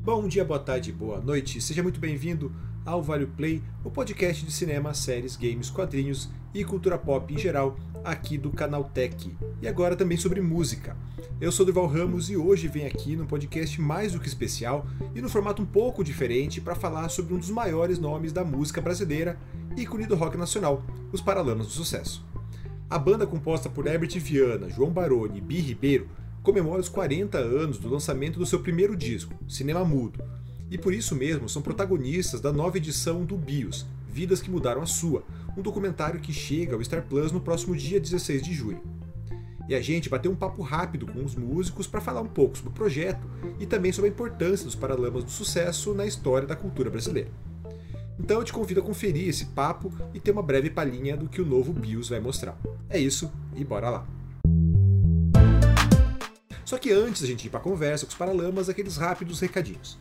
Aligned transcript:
Bom 0.00 0.26
dia, 0.26 0.44
boa 0.44 0.60
tarde, 0.60 0.92
boa 0.92 1.20
noite. 1.20 1.60
Seja 1.60 1.82
muito 1.82 2.00
bem-vindo 2.00 2.52
ao 2.86 3.02
Vale 3.02 3.26
Play, 3.26 3.62
o 3.84 3.90
podcast 3.90 4.44
de 4.44 4.50
cinema, 4.50 4.94
séries, 4.94 5.36
games, 5.36 5.68
quadrinhos 5.68 6.30
e 6.54 6.64
cultura 6.64 6.96
pop 6.96 7.34
em 7.34 7.36
geral, 7.36 7.76
aqui 8.04 8.38
do 8.38 8.50
canal 8.50 8.84
Tech. 8.84 9.36
E 9.60 9.68
agora 9.68 9.96
também 9.96 10.16
sobre 10.16 10.40
música. 10.40 10.96
Eu 11.40 11.52
sou 11.52 11.66
Durval 11.66 11.86
Ramos 11.86 12.30
e 12.30 12.36
hoje 12.36 12.68
venho 12.68 12.86
aqui 12.86 13.16
num 13.16 13.26
podcast 13.26 13.78
mais 13.80 14.12
do 14.12 14.20
que 14.20 14.28
especial 14.28 14.86
e 15.14 15.20
no 15.20 15.28
formato 15.28 15.62
um 15.62 15.66
pouco 15.66 16.02
diferente 16.02 16.60
para 16.60 16.74
falar 16.74 17.08
sobre 17.10 17.34
um 17.34 17.38
dos 17.38 17.50
maiores 17.50 17.98
nomes 17.98 18.32
da 18.32 18.44
música 18.44 18.80
brasileira, 18.80 19.38
ícone 19.76 20.06
do 20.06 20.16
rock 20.16 20.38
nacional, 20.38 20.82
os 21.12 21.20
Paralamas 21.20 21.66
do 21.66 21.72
Sucesso. 21.72 22.24
A 22.88 22.98
banda 22.98 23.26
composta 23.26 23.68
por 23.68 23.86
Herbert 23.86 24.18
Viana, 24.18 24.70
João 24.70 24.90
Baroni 24.90 25.38
e 25.38 25.42
Bi 25.42 25.60
Ribeiro 25.60 26.08
comemora 26.42 26.80
os 26.80 26.88
40 26.88 27.38
anos 27.38 27.78
do 27.78 27.88
lançamento 27.88 28.38
do 28.38 28.46
seu 28.46 28.60
primeiro 28.60 28.96
disco, 28.96 29.34
Cinema 29.48 29.84
Mudo, 29.84 30.22
e 30.70 30.76
por 30.76 30.92
isso 30.92 31.14
mesmo 31.14 31.48
são 31.48 31.62
protagonistas 31.62 32.40
da 32.40 32.52
nova 32.52 32.76
edição 32.76 33.24
do 33.24 33.36
BIOS, 33.36 33.86
Vidas 34.08 34.40
que 34.40 34.50
Mudaram 34.50 34.82
a 34.82 34.86
Sua, 34.86 35.22
um 35.56 35.62
documentário 35.62 36.20
que 36.20 36.32
chega 36.32 36.74
ao 36.74 36.84
Star 36.84 37.02
Plus 37.02 37.32
no 37.32 37.40
próximo 37.40 37.76
dia 37.76 38.00
16 38.00 38.42
de 38.42 38.52
junho. 38.52 38.82
E 39.68 39.74
a 39.74 39.80
gente 39.80 40.08
bateu 40.08 40.32
um 40.32 40.36
papo 40.36 40.62
rápido 40.62 41.06
com 41.06 41.22
os 41.22 41.34
músicos 41.34 41.86
para 41.86 42.00
falar 42.00 42.22
um 42.22 42.28
pouco 42.28 42.56
sobre 42.56 42.70
o 42.70 42.74
projeto 42.74 43.26
e 43.60 43.66
também 43.66 43.92
sobre 43.92 44.10
a 44.10 44.12
importância 44.12 44.64
dos 44.64 44.74
Paralamas 44.74 45.24
do 45.24 45.30
Sucesso 45.30 45.92
na 45.94 46.06
história 46.06 46.48
da 46.48 46.56
cultura 46.56 46.90
brasileira. 46.90 47.30
Então 48.18 48.38
eu 48.38 48.44
te 48.44 48.52
convido 48.52 48.80
a 48.80 48.82
conferir 48.82 49.28
esse 49.28 49.46
papo 49.46 49.92
e 50.12 50.18
ter 50.18 50.32
uma 50.32 50.42
breve 50.42 50.70
palhinha 50.70 51.16
do 51.16 51.28
que 51.28 51.40
o 51.40 51.46
novo 51.46 51.72
BIOS 51.72 52.08
vai 52.08 52.18
mostrar. 52.18 52.58
É 52.88 52.98
isso 52.98 53.30
e 53.54 53.62
bora 53.62 53.90
lá! 53.90 54.17
Só 56.68 56.76
que 56.76 56.92
antes 56.92 57.22
da 57.22 57.26
gente 57.26 57.46
ir 57.46 57.48
para 57.48 57.60
a 57.60 57.62
conversa 57.62 58.04
com 58.04 58.12
os 58.12 58.18
Paralamas, 58.18 58.68
aqueles 58.68 58.98
rápidos 58.98 59.40
recadinhos. 59.40 59.98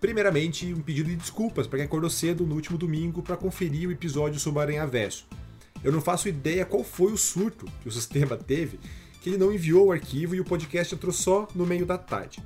Primeiramente, 0.00 0.72
um 0.72 0.80
pedido 0.80 1.10
de 1.10 1.16
desculpas 1.16 1.66
para 1.66 1.80
quem 1.80 1.84
acordou 1.84 2.08
cedo 2.08 2.46
no 2.46 2.54
último 2.54 2.78
domingo 2.78 3.22
para 3.22 3.36
conferir 3.36 3.86
o 3.86 3.92
episódio 3.92 4.40
sobre 4.40 4.58
o 4.58 4.62
Aranha 4.62 4.86
Verso. 4.86 5.26
Eu 5.84 5.92
não 5.92 6.00
faço 6.00 6.26
ideia 6.26 6.64
qual 6.64 6.82
foi 6.82 7.12
o 7.12 7.16
surto 7.18 7.66
que 7.82 7.88
o 7.90 7.92
sistema 7.92 8.38
teve, 8.38 8.80
que 9.20 9.28
ele 9.28 9.36
não 9.36 9.52
enviou 9.52 9.88
o 9.88 9.92
arquivo 9.92 10.34
e 10.34 10.40
o 10.40 10.46
podcast 10.46 10.94
entrou 10.94 11.12
só 11.12 11.46
no 11.54 11.66
meio 11.66 11.84
da 11.84 11.98
tarde. 11.98 12.42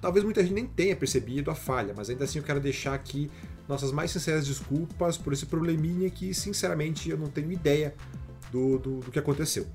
Talvez 0.00 0.24
muita 0.24 0.40
gente 0.40 0.54
nem 0.54 0.66
tenha 0.68 0.94
percebido 0.94 1.50
a 1.50 1.56
falha, 1.56 1.92
mas 1.96 2.08
ainda 2.08 2.22
assim 2.22 2.38
eu 2.38 2.44
quero 2.44 2.60
deixar 2.60 2.94
aqui 2.94 3.28
nossas 3.68 3.90
mais 3.90 4.12
sinceras 4.12 4.46
desculpas 4.46 5.18
por 5.18 5.32
esse 5.32 5.46
probleminha 5.46 6.08
que, 6.08 6.32
sinceramente, 6.32 7.10
eu 7.10 7.18
não 7.18 7.26
tenho 7.26 7.50
ideia 7.50 7.96
do, 8.52 8.78
do, 8.78 9.00
do 9.00 9.10
que 9.10 9.18
aconteceu 9.18 9.66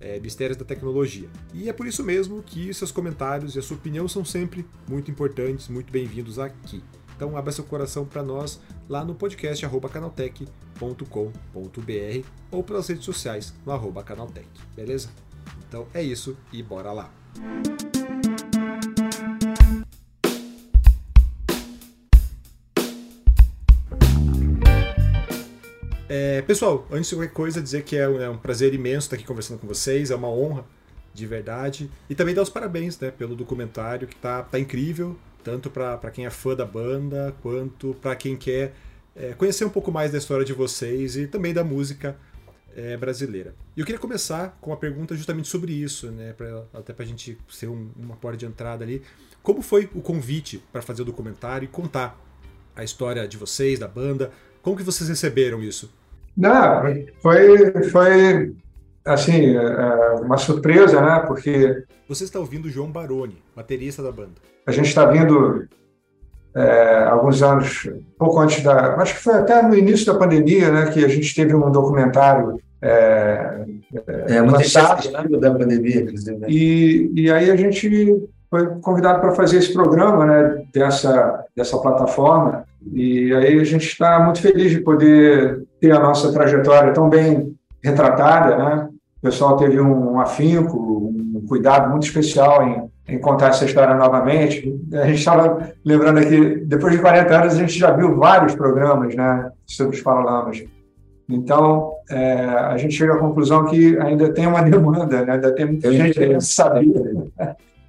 é, 0.00 0.18
mistérios 0.18 0.56
da 0.56 0.64
tecnologia. 0.64 1.28
E 1.52 1.68
é 1.68 1.72
por 1.72 1.86
isso 1.86 2.02
mesmo 2.02 2.42
que 2.42 2.72
seus 2.72 2.90
comentários 2.90 3.54
e 3.54 3.58
a 3.58 3.62
sua 3.62 3.76
opinião 3.76 4.08
são 4.08 4.24
sempre 4.24 4.66
muito 4.88 5.10
importantes, 5.10 5.68
muito 5.68 5.92
bem-vindos 5.92 6.38
aqui. 6.38 6.82
Então 7.14 7.36
abra 7.36 7.52
seu 7.52 7.64
coração 7.64 8.06
para 8.06 8.22
nós 8.22 8.58
lá 8.88 9.04
no 9.04 9.14
podcast 9.14 9.66
canaltech.com.br 9.92 12.26
ou 12.50 12.64
pelas 12.64 12.88
redes 12.88 13.04
sociais 13.04 13.52
no 13.66 13.72
arroba 13.72 14.02
canaltech, 14.02 14.48
beleza? 14.74 15.10
Então 15.68 15.86
é 15.92 16.02
isso 16.02 16.36
e 16.50 16.62
bora 16.62 16.92
lá! 16.92 17.12
É, 26.12 26.42
pessoal, 26.42 26.84
antes 26.90 27.08
de 27.08 27.14
qualquer 27.14 27.32
coisa, 27.32 27.62
dizer 27.62 27.84
que 27.84 27.94
é 27.94 28.08
um, 28.08 28.20
é 28.20 28.28
um, 28.28 28.36
prazer 28.36 28.74
imenso 28.74 29.06
estar 29.06 29.14
aqui 29.14 29.24
conversando 29.24 29.60
com 29.60 29.68
vocês, 29.68 30.10
é 30.10 30.14
uma 30.16 30.28
honra 30.28 30.64
de 31.14 31.24
verdade. 31.24 31.88
E 32.08 32.16
também 32.16 32.34
dar 32.34 32.42
os 32.42 32.50
parabéns 32.50 32.98
né, 32.98 33.12
pelo 33.12 33.36
documentário, 33.36 34.08
que 34.08 34.16
tá, 34.16 34.42
tá 34.42 34.58
incrível, 34.58 35.16
tanto 35.44 35.70
para 35.70 36.10
quem 36.10 36.26
é 36.26 36.30
fã 36.30 36.56
da 36.56 36.66
banda, 36.66 37.32
quanto 37.40 37.94
para 38.02 38.16
quem 38.16 38.36
quer 38.36 38.74
é, 39.14 39.34
conhecer 39.34 39.64
um 39.64 39.70
pouco 39.70 39.92
mais 39.92 40.10
da 40.10 40.18
história 40.18 40.44
de 40.44 40.52
vocês 40.52 41.14
e 41.14 41.28
também 41.28 41.54
da 41.54 41.62
música 41.62 42.16
é, 42.74 42.96
brasileira. 42.96 43.54
E 43.76 43.78
eu 43.78 43.86
queria 43.86 44.00
começar 44.00 44.58
com 44.60 44.70
uma 44.70 44.76
pergunta 44.76 45.14
justamente 45.14 45.46
sobre 45.46 45.72
isso, 45.72 46.10
né, 46.10 46.32
pra, 46.32 46.64
até 46.74 46.92
para 46.92 47.04
a 47.04 47.06
gente 47.06 47.38
ser 47.48 47.68
um, 47.68 47.88
uma 47.96 48.16
porta 48.16 48.36
de 48.36 48.46
entrada 48.46 48.82
ali. 48.82 49.00
Como 49.44 49.62
foi 49.62 49.88
o 49.94 50.02
convite 50.02 50.60
para 50.72 50.82
fazer 50.82 51.02
o 51.02 51.04
documentário 51.04 51.66
e 51.66 51.68
contar 51.68 52.20
a 52.74 52.82
história 52.82 53.28
de 53.28 53.36
vocês, 53.36 53.78
da 53.78 53.86
banda? 53.86 54.32
Como 54.60 54.76
que 54.76 54.82
vocês 54.82 55.08
receberam 55.08 55.62
isso? 55.62 55.99
Não, 56.36 56.82
foi, 57.20 57.72
foi 57.90 58.54
assim, 59.04 59.56
é, 59.56 59.62
é, 59.62 60.10
uma 60.20 60.36
surpresa, 60.36 61.00
né? 61.00 61.24
Porque. 61.26 61.84
Você 62.08 62.24
está 62.24 62.38
ouvindo 62.38 62.66
o 62.66 62.70
João 62.70 62.90
Baroni, 62.90 63.36
baterista 63.54 64.02
da 64.02 64.10
banda. 64.10 64.32
A 64.66 64.72
gente 64.72 64.86
está 64.86 65.06
vindo 65.06 65.68
é, 66.54 67.04
alguns 67.04 67.42
anos, 67.42 67.88
pouco 68.18 68.40
antes 68.40 68.62
da. 68.62 68.94
Acho 68.96 69.14
que 69.14 69.22
foi 69.22 69.34
até 69.34 69.62
no 69.62 69.76
início 69.76 70.06
da 70.06 70.18
pandemia, 70.18 70.70
né? 70.70 70.90
Que 70.90 71.04
a 71.04 71.08
gente 71.08 71.34
teve 71.34 71.54
um 71.54 71.70
documentário. 71.70 72.60
É, 72.82 73.64
é 74.28 74.40
muito 74.40 74.56
lançado, 74.56 75.38
da 75.38 75.50
pandemia, 75.50 76.00
inclusive. 76.00 76.38
Né? 76.38 76.46
E, 76.48 77.12
e 77.14 77.30
aí 77.30 77.50
a 77.50 77.56
gente 77.56 78.26
foi 78.48 78.66
convidado 78.80 79.20
para 79.20 79.34
fazer 79.34 79.58
esse 79.58 79.72
programa, 79.72 80.24
né? 80.24 80.64
Dessa, 80.72 81.44
dessa 81.54 81.78
plataforma. 81.78 82.64
E 82.92 83.32
aí 83.34 83.58
a 83.58 83.64
gente 83.64 83.86
está 83.86 84.20
muito 84.20 84.40
feliz 84.40 84.70
de 84.70 84.80
poder 84.80 85.62
ter 85.80 85.92
a 85.92 86.00
nossa 86.00 86.32
trajetória 86.32 86.92
tão 86.92 87.08
bem 87.08 87.54
retratada, 87.82 88.56
né? 88.56 88.88
O 89.18 89.20
pessoal 89.22 89.56
teve 89.56 89.80
um 89.80 90.18
afinco, 90.18 90.78
um 90.78 91.44
cuidado 91.46 91.90
muito 91.90 92.04
especial 92.04 92.66
em, 92.66 93.14
em 93.14 93.18
contar 93.18 93.48
essa 93.48 93.64
história 93.64 93.94
novamente. 93.94 94.80
A 94.94 95.06
gente 95.06 95.18
estava 95.18 95.70
lembrando 95.84 96.20
aqui, 96.20 96.56
depois 96.64 96.94
de 96.94 97.02
40 97.02 97.38
anos, 97.38 97.54
a 97.54 97.58
gente 97.58 97.78
já 97.78 97.92
viu 97.92 98.16
vários 98.16 98.54
programas 98.54 99.14
né, 99.14 99.50
sobre 99.66 99.96
os 99.96 100.02
Paralamas. 100.02 100.64
Então, 101.28 101.92
é, 102.10 102.34
a 102.34 102.76
gente 102.76 102.94
chega 102.94 103.14
à 103.14 103.18
conclusão 103.18 103.66
que 103.66 103.96
ainda 103.98 104.32
tem 104.32 104.46
uma 104.46 104.62
demanda, 104.68 105.24
né? 105.24 105.34
ainda 105.34 105.54
tem 105.54 105.66
muita 105.66 105.92
gente 105.92 106.18
que 106.18 106.40
sabia. 106.40 107.02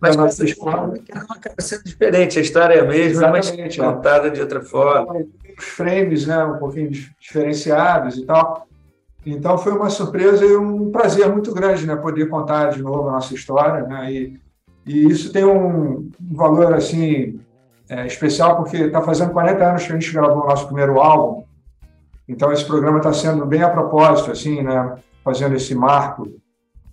Mas 0.01 0.17
a 0.17 0.23
nossa 0.23 0.43
escola 0.43 0.93
acaba 1.29 1.55
sendo 1.59 1.83
diferente, 1.83 2.39
a 2.39 2.41
história 2.41 2.73
é 2.73 2.79
a 2.79 2.85
mesma, 2.85 3.37
Exatamente, 3.37 3.79
mas 3.79 3.87
é. 3.87 3.93
contada 3.93 4.31
de 4.31 4.41
outra 4.41 4.59
forma. 4.59 5.25
Os 5.57 5.63
frames 5.63 6.25
né, 6.25 6.43
um 6.43 6.57
pouquinho 6.57 6.89
diferenciados 7.19 8.17
e 8.17 8.25
tal. 8.25 8.67
Então 9.23 9.59
foi 9.59 9.73
uma 9.73 9.91
surpresa 9.91 10.43
e 10.43 10.57
um 10.57 10.89
prazer 10.89 11.29
muito 11.29 11.53
grande 11.53 11.85
né, 11.85 11.95
poder 11.95 12.27
contar 12.27 12.71
de 12.71 12.81
novo 12.81 13.09
a 13.09 13.11
nossa 13.11 13.35
história. 13.35 13.83
Né, 13.83 14.11
e, 14.11 14.39
e 14.87 15.07
isso 15.07 15.31
tem 15.31 15.45
um 15.45 16.09
valor 16.19 16.73
assim 16.73 17.39
é, 17.87 18.07
especial 18.07 18.55
porque 18.55 18.77
está 18.77 19.03
fazendo 19.03 19.31
40 19.31 19.63
anos 19.63 19.85
que 19.85 19.91
a 19.91 19.95
gente 19.99 20.11
gravou 20.11 20.43
o 20.43 20.47
nosso 20.47 20.65
primeiro 20.65 20.99
álbum. 20.99 21.43
Então 22.27 22.51
esse 22.51 22.65
programa 22.65 22.97
está 22.97 23.13
sendo 23.13 23.45
bem 23.45 23.61
a 23.61 23.69
propósito, 23.69 24.31
assim, 24.31 24.63
né, 24.63 24.95
fazendo 25.23 25.55
esse 25.55 25.75
marco 25.75 26.27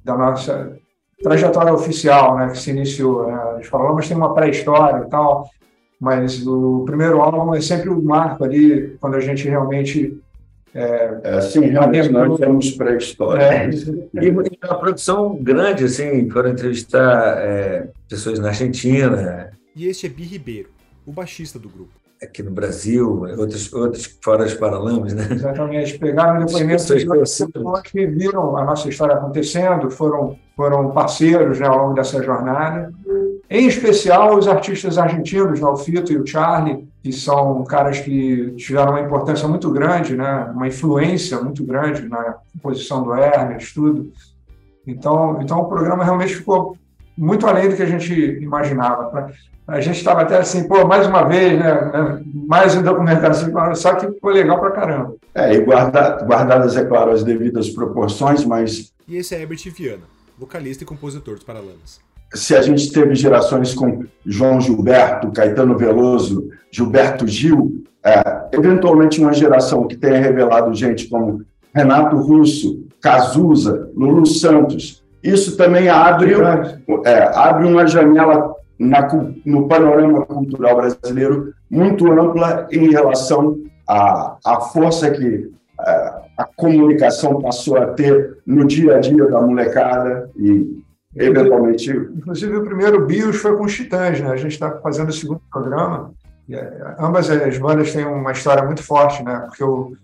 da 0.04 0.14
nossa 0.14 0.76
trajetória 1.22 1.72
oficial, 1.72 2.36
né, 2.36 2.48
que 2.48 2.58
se 2.58 2.70
iniciou. 2.70 3.26
Né? 3.26 3.58
Os 3.60 3.68
Paralamas 3.68 4.08
tem 4.08 4.16
uma 4.16 4.34
pré-história 4.34 5.04
e 5.04 5.10
tal, 5.10 5.48
mas 6.00 6.46
o 6.46 6.84
primeiro 6.84 7.20
álbum 7.20 7.54
é 7.54 7.60
sempre 7.60 7.88
o 7.88 8.02
marco 8.02 8.44
ali, 8.44 8.96
quando 9.00 9.14
a 9.14 9.20
gente 9.20 9.48
realmente 9.48 10.20
é, 10.74 11.20
é 11.24 11.40
sim, 11.40 11.60
realmente 11.60 12.10
nós 12.10 12.38
temos 12.38 12.70
pré-história. 12.72 13.42
É. 13.42 13.70
E 14.14 14.30
uma 14.30 14.78
produção 14.78 15.36
grande, 15.40 15.84
assim, 15.84 16.28
foram 16.30 16.50
entrevistar 16.50 17.38
é, 17.38 17.88
pessoas 18.08 18.38
na 18.38 18.48
Argentina. 18.48 19.50
E 19.74 19.86
este 19.86 20.06
é 20.06 20.08
Bi 20.08 20.24
Ribeiro, 20.24 20.68
o 21.06 21.12
baixista 21.12 21.58
do 21.58 21.68
grupo 21.68 21.98
aqui 22.22 22.42
no 22.42 22.50
Brasil, 22.50 23.22
outros, 23.38 23.72
outros 23.72 24.18
fora 24.20 24.44
dos 24.44 24.54
Paralamas, 24.54 25.14
né? 25.14 25.28
Exatamente. 25.30 25.98
Pegaram 25.98 26.44
depoimentos 26.44 26.86
de 26.86 27.06
pessoas 27.06 27.82
que 27.82 28.06
viram 28.06 28.56
a 28.56 28.64
nossa 28.64 28.88
história 28.88 29.14
acontecendo, 29.14 29.90
foram, 29.90 30.36
foram 30.58 30.90
parceiros 30.90 31.60
né, 31.60 31.68
ao 31.68 31.78
longo 31.78 31.94
dessa 31.94 32.20
jornada. 32.20 32.92
Em 33.48 33.68
especial, 33.68 34.36
os 34.36 34.48
artistas 34.48 34.98
argentinos, 34.98 35.60
né, 35.60 35.66
o 35.68 35.76
Fito 35.76 36.12
e 36.12 36.18
o 36.18 36.26
Charlie, 36.26 36.84
que 37.00 37.12
são 37.12 37.62
caras 37.62 38.00
que 38.00 38.50
tiveram 38.56 38.90
uma 38.90 39.00
importância 39.00 39.46
muito 39.46 39.70
grande, 39.70 40.16
né, 40.16 40.50
uma 40.52 40.66
influência 40.66 41.40
muito 41.40 41.64
grande 41.64 42.08
na 42.08 42.34
composição 42.52 43.04
do 43.04 43.14
Hermes, 43.14 43.72
tudo. 43.72 44.10
Então, 44.84 45.40
então 45.40 45.60
o 45.60 45.66
programa 45.66 46.02
realmente 46.02 46.34
ficou 46.34 46.76
muito 47.16 47.46
além 47.46 47.68
do 47.68 47.76
que 47.76 47.82
a 47.82 47.86
gente 47.86 48.12
imaginava. 48.42 49.30
A 49.64 49.80
gente 49.80 49.98
estava 49.98 50.22
até 50.22 50.38
assim, 50.38 50.66
pô, 50.66 50.84
mais 50.88 51.06
uma 51.06 51.22
vez, 51.22 51.56
né, 51.56 51.72
né 51.72 52.20
mais 52.34 52.74
um 52.74 52.82
documentação, 52.82 53.74
só 53.76 53.94
que 53.94 54.10
foi 54.20 54.34
legal 54.34 54.58
pra 54.58 54.72
caramba. 54.72 55.14
É, 55.36 55.54
e 55.54 55.60
guarda, 55.60 56.18
guardadas, 56.24 56.76
é 56.76 56.84
claro, 56.84 57.12
as 57.12 57.22
devidas 57.22 57.70
proporções, 57.70 58.44
mas... 58.44 58.92
E 59.06 59.16
esse 59.16 59.36
é 59.36 59.40
Herbert 59.40 59.62
Viana, 59.72 60.17
vocalista 60.38 60.84
e 60.84 60.86
compositor 60.86 61.34
dos 61.34 61.44
Paralamas. 61.44 62.00
Se 62.34 62.54
a 62.54 62.62
gente 62.62 62.92
teve 62.92 63.14
gerações 63.14 63.74
com 63.74 64.04
João 64.24 64.60
Gilberto, 64.60 65.32
Caetano 65.32 65.76
Veloso, 65.76 66.50
Gilberto 66.70 67.26
Gil, 67.26 67.82
é, 68.04 68.22
eventualmente 68.52 69.20
uma 69.20 69.32
geração 69.32 69.86
que 69.86 69.96
tenha 69.96 70.20
revelado 70.20 70.74
gente 70.74 71.08
como 71.08 71.42
Renato 71.74 72.16
Russo, 72.16 72.86
Cazuza, 73.00 73.90
Lulu 73.94 74.26
Santos, 74.26 75.04
isso 75.22 75.56
também 75.56 75.88
abre, 75.88 76.34
é, 77.04 77.22
abre 77.34 77.66
uma 77.66 77.86
janela 77.86 78.54
na, 78.78 79.08
no 79.44 79.66
panorama 79.66 80.24
cultural 80.26 80.76
brasileiro 80.76 81.52
muito 81.70 82.10
ampla 82.12 82.68
em 82.70 82.90
relação 82.90 83.58
à, 83.88 84.36
à 84.44 84.60
força 84.60 85.10
que 85.10 85.50
a, 85.78 85.90
a 85.90 86.17
comunicação 86.58 87.40
passou 87.40 87.78
a 87.78 87.86
ter 87.86 88.38
no 88.44 88.66
dia 88.66 88.96
a 88.96 89.00
dia 89.00 89.26
da 89.26 89.40
molecada 89.40 90.28
e 90.36 90.82
eventualmente. 91.14 91.90
Inclusive, 91.90 92.56
o 92.56 92.64
primeiro 92.64 93.06
BIOS 93.06 93.36
foi 93.36 93.56
com 93.56 93.64
os 93.64 93.74
Titãs, 93.74 94.20
né? 94.20 94.30
A 94.30 94.36
gente 94.36 94.52
está 94.52 94.72
fazendo 94.80 95.08
o 95.08 95.12
segundo 95.12 95.40
programa. 95.50 96.12
E, 96.48 96.56
é, 96.56 96.96
ambas 96.98 97.30
as 97.30 97.58
bandas 97.58 97.92
têm 97.92 98.04
uma 98.04 98.32
história 98.32 98.64
muito 98.64 98.82
forte, 98.82 99.22
né? 99.22 99.44
Porque 99.46 99.62
o, 99.62 99.96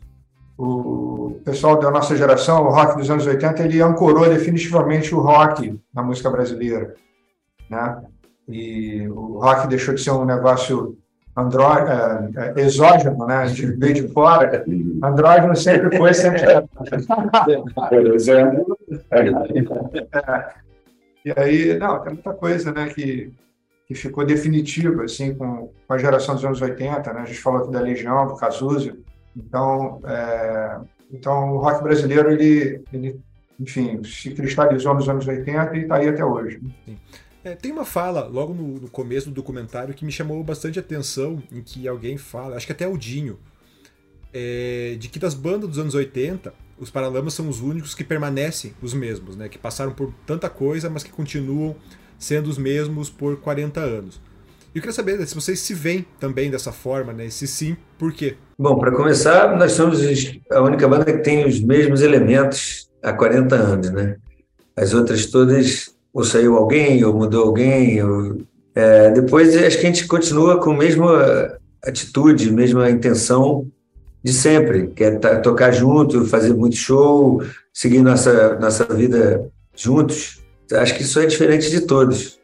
o 0.57 1.41
pessoal 1.45 1.79
da 1.79 1.91
nossa 1.91 2.17
geração, 2.17 2.65
o 2.65 2.71
rock 2.71 2.97
dos 2.97 3.11
anos 3.11 3.27
80, 3.27 3.65
ele 3.65 3.83
ancorou 3.83 4.29
definitivamente 4.29 5.13
o 5.13 5.21
rock 5.21 5.79
na 5.93 6.03
música 6.03 6.31
brasileira, 6.31 6.95
né? 7.69 8.01
E 8.49 9.09
o 9.09 9.41
rock 9.41 9.67
deixou 9.67 9.95
de 9.95 10.03
ser 10.03 10.13
um 10.13 10.25
negócio 10.25 10.97
andró 11.37 11.77
é, 11.79 12.31
é, 12.37 12.61
exógeno, 12.61 13.27
né? 13.27 13.47
De 13.47 13.67
veio 13.67 13.95
de 13.95 14.09
fora. 14.09 14.65
Andrógeno 15.03 15.57
sempre 15.57 15.97
foi, 15.97 16.15
sempre. 16.15 16.43
Por 17.89 18.07
exemplo. 18.15 18.79
É. 19.11 20.55
E 21.25 21.33
aí, 21.37 21.79
não, 21.79 22.01
tem 22.01 22.13
muita 22.13 22.33
coisa, 22.35 22.71
né? 22.71 22.89
Que, 22.91 23.33
que 23.89 23.95
ficou 23.95 24.25
definitiva, 24.25 25.05
assim, 25.05 25.35
com, 25.35 25.71
com 25.87 25.95
a 25.95 25.99
geração 25.99 26.35
dos 26.35 26.45
anos 26.45 26.61
80, 26.61 27.13
né? 27.13 27.21
A 27.23 27.25
gente 27.25 27.41
falou 27.41 27.63
aqui 27.63 27.73
da 27.73 27.81
Legião, 27.81 28.27
do 28.27 28.37
Cazuza. 28.37 28.97
Então, 29.35 30.01
é, 30.05 30.79
então 31.11 31.55
o 31.55 31.59
rock 31.59 31.83
brasileiro, 31.83 32.31
ele, 32.31 32.85
ele, 32.93 33.21
enfim, 33.59 34.05
se 34.05 34.31
cristalizou 34.31 34.95
nos 34.95 35.09
anos 35.09 35.27
80 35.27 35.77
e 35.77 35.81
está 35.81 35.97
aí 35.97 36.09
até 36.09 36.25
hoje. 36.25 36.61
É, 37.45 37.55
tem 37.55 37.71
uma 37.71 37.85
fala 37.85 38.27
logo 38.27 38.55
no, 38.55 38.81
no, 38.81 38.89
começo 38.89 39.29
do 39.29 39.35
documentário 39.35 39.93
que 39.93 40.05
me 40.05 40.11
chamou 40.11 40.43
bastante 40.43 40.79
atenção, 40.79 41.43
em 41.53 41.61
que 41.61 41.87
alguém 41.87 42.17
fala, 42.17 42.57
acho 42.57 42.65
que 42.65 42.73
até 42.73 42.89
o 42.89 42.97
Dinho, 42.97 43.39
é, 44.33 44.97
de 44.99 45.09
que 45.09 45.19
das 45.19 45.35
bandas 45.35 45.69
dos 45.69 45.79
anos 45.79 45.95
80, 45.95 46.55
os 46.79 46.91
Paralamas 46.91 47.35
são 47.35 47.49
os 47.49 47.61
únicos 47.61 47.95
que 47.95 48.03
permanecem 48.03 48.75
os 48.83 48.95
mesmos, 48.95 49.37
né? 49.37 49.49
Que 49.49 49.59
passaram 49.59 49.93
por 49.93 50.13
tanta 50.27 50.49
coisa, 50.49 50.91
mas 50.91 51.05
que 51.05 51.13
continuam 51.13 51.77
sendo 52.19 52.49
os 52.49 52.59
mesmos 52.59 53.11
por 53.11 53.37
40 53.37 53.79
anos. 53.79 54.21
E 54.75 54.79
eu 54.79 54.83
queria 54.83 54.93
saber 54.93 55.19
né, 55.19 55.27
se 55.27 55.35
vocês 55.37 55.61
se 55.61 55.73
veem 55.73 56.05
também 56.19 56.51
dessa 56.51 56.73
forma, 56.73 57.13
né? 57.13 57.27
E 57.27 57.31
se 57.31 57.47
sim, 57.47 57.77
por 57.97 58.13
quê? 58.13 58.37
Bom, 58.59 58.77
para 58.79 58.91
começar, 58.91 59.57
nós 59.57 59.73
somos 59.73 60.01
a 60.51 60.61
única 60.63 60.89
banda 60.89 61.05
que 61.05 61.19
tem 61.19 61.47
os 61.47 61.61
mesmos 61.61 62.03
elementos 62.03 62.91
há 63.03 63.13
40 63.13 63.55
anos, 63.55 63.91
né? 63.91 64.17
As 64.77 64.93
outras 64.93 65.27
todas, 65.27 65.94
ou 66.15 66.25
saiu 66.25 66.57
alguém, 66.57 67.05
ou 67.05 67.13
mudou 67.13 67.45
alguém, 67.45 68.03
ou... 68.03 68.39
É, 68.77 69.11
depois 69.11 69.55
acho 69.57 69.79
que 69.79 69.87
a 69.87 69.91
gente 69.91 70.07
continua 70.07 70.59
com 70.61 70.73
a 70.73 70.77
mesma 70.77 71.59
atitude, 71.85 72.53
mesma 72.53 72.91
intenção 72.91 73.67
de 74.23 74.33
sempre, 74.33 74.89
que 74.89 75.05
é 75.05 75.11
tocar 75.17 75.71
junto, 75.71 76.25
fazer 76.25 76.55
muito 76.55 76.77
show, 76.77 77.43
seguir 77.73 78.01
nossa, 78.03 78.59
nossa 78.59 78.85
vida 78.85 79.49
juntos. 79.77 80.43
Acho 80.73 80.97
que 80.97 81.03
isso 81.03 81.21
é 81.21 81.27
diferente 81.27 81.71
de 81.71 81.83
todos. 81.83 82.41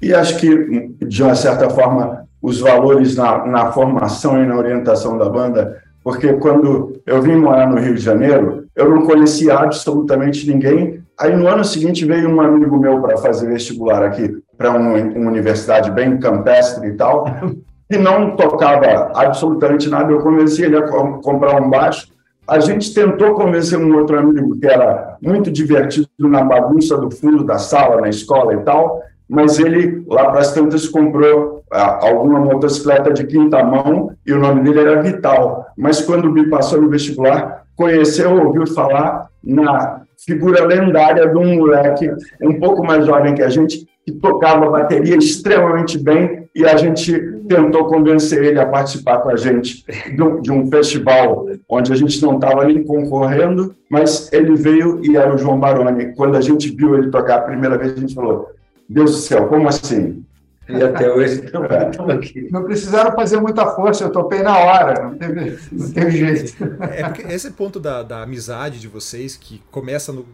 E 0.00 0.12
acho 0.12 0.38
que, 0.38 0.88
de 1.00 1.22
uma 1.22 1.34
certa 1.34 1.70
forma, 1.70 2.28
os 2.40 2.60
valores 2.60 3.16
na, 3.16 3.46
na 3.46 3.72
formação 3.72 4.42
e 4.42 4.46
na 4.46 4.56
orientação 4.56 5.16
da 5.16 5.28
banda, 5.28 5.82
porque 6.04 6.32
quando 6.34 7.00
eu 7.06 7.22
vim 7.22 7.36
morar 7.36 7.68
no 7.68 7.80
Rio 7.80 7.94
de 7.94 8.00
Janeiro, 8.02 8.66
eu 8.74 8.90
não 8.90 9.06
conhecia 9.06 9.54
absolutamente 9.54 10.46
ninguém. 10.50 11.01
Aí 11.18 11.36
no 11.36 11.46
ano 11.46 11.64
seguinte 11.64 12.04
veio 12.04 12.28
um 12.28 12.40
amigo 12.40 12.78
meu 12.78 13.00
para 13.00 13.16
fazer 13.16 13.48
vestibular 13.48 14.02
aqui 14.02 14.36
para 14.56 14.70
uma, 14.70 14.96
uma 14.96 15.30
universidade 15.30 15.90
bem 15.90 16.18
campestre 16.18 16.88
e 16.88 16.92
tal, 16.94 17.24
e 17.90 17.98
não 17.98 18.36
tocava 18.36 19.12
absolutamente 19.14 19.88
nada. 19.88 20.10
Eu 20.10 20.20
convenci 20.20 20.62
ele 20.62 20.76
a 20.76 20.82
comprar 20.82 21.60
um 21.60 21.68
baixo. 21.68 22.08
A 22.48 22.58
gente 22.58 22.92
tentou 22.92 23.34
convencer 23.34 23.78
um 23.78 23.96
outro 23.96 24.18
amigo 24.18 24.58
que 24.58 24.66
era 24.66 25.16
muito 25.22 25.50
divertido 25.50 26.08
na 26.18 26.42
bagunça 26.42 26.96
do 26.96 27.10
fundo 27.10 27.44
da 27.44 27.58
sala, 27.58 28.00
na 28.00 28.08
escola 28.08 28.54
e 28.54 28.58
tal, 28.58 29.00
mas 29.28 29.58
ele, 29.58 30.04
lá 30.08 30.30
para 30.30 30.40
as 30.40 30.52
tantas, 30.52 30.88
comprou 30.88 31.62
ah, 31.70 32.06
alguma 32.06 32.40
motocicleta 32.40 33.12
de 33.12 33.24
quinta 33.24 33.62
mão 33.64 34.10
e 34.26 34.32
o 34.32 34.38
nome 34.38 34.62
dele 34.62 34.80
era 34.80 35.02
Vital. 35.02 35.66
Mas 35.76 36.02
quando 36.02 36.30
me 36.30 36.48
passou 36.50 36.82
no 36.82 36.90
vestibular, 36.90 37.64
conheceu, 37.76 38.44
ouviu 38.44 38.66
falar 38.66 39.28
na 39.42 40.01
figura 40.24 40.64
lendária 40.64 41.28
de 41.28 41.36
um 41.36 41.56
moleque 41.56 42.10
um 42.42 42.58
pouco 42.58 42.84
mais 42.84 43.06
jovem 43.06 43.34
que 43.34 43.42
a 43.42 43.48
gente, 43.48 43.86
que 44.04 44.12
tocava 44.12 44.70
bateria 44.70 45.16
extremamente 45.16 45.98
bem 45.98 46.48
e 46.54 46.64
a 46.64 46.76
gente 46.76 47.12
tentou 47.48 47.86
convencer 47.86 48.42
ele 48.44 48.60
a 48.60 48.66
participar 48.66 49.18
com 49.18 49.30
a 49.30 49.36
gente 49.36 49.84
de 50.42 50.52
um 50.52 50.68
festival 50.68 51.46
onde 51.68 51.92
a 51.92 51.96
gente 51.96 52.22
não 52.22 52.36
estava 52.36 52.64
nem 52.64 52.84
concorrendo, 52.84 53.74
mas 53.90 54.32
ele 54.32 54.54
veio 54.54 55.00
e 55.04 55.16
era 55.16 55.34
o 55.34 55.38
João 55.38 55.58
Baroni. 55.58 56.14
Quando 56.14 56.36
a 56.36 56.40
gente 56.40 56.70
viu 56.74 56.94
ele 56.94 57.10
tocar 57.10 57.36
a 57.36 57.42
primeira 57.42 57.78
vez, 57.78 57.92
a 57.92 58.00
gente 58.00 58.14
falou: 58.14 58.48
Deus 58.88 59.12
do 59.12 59.16
céu, 59.16 59.48
como 59.48 59.68
assim? 59.68 60.24
E 60.68 60.82
até 60.82 61.10
hoje 61.12 61.44
estamos 61.44 61.70
é. 61.70 62.12
aqui. 62.12 62.48
Não 62.50 62.62
precisaram 62.64 63.12
fazer 63.14 63.40
muita 63.40 63.66
força, 63.74 64.04
eu 64.04 64.12
topei 64.12 64.42
na 64.42 64.56
hora, 64.58 65.02
não 65.02 65.18
teve, 65.18 65.58
não 65.72 65.90
teve 65.90 66.10
jeito. 66.12 66.64
É 66.92 67.02
porque 67.04 67.22
esse 67.22 67.50
ponto 67.50 67.80
da, 67.80 68.02
da 68.02 68.22
amizade 68.22 68.80
de 68.80 68.88
vocês, 68.88 69.36
que 69.36 69.60
começa 69.70 70.12
no, 70.12 70.26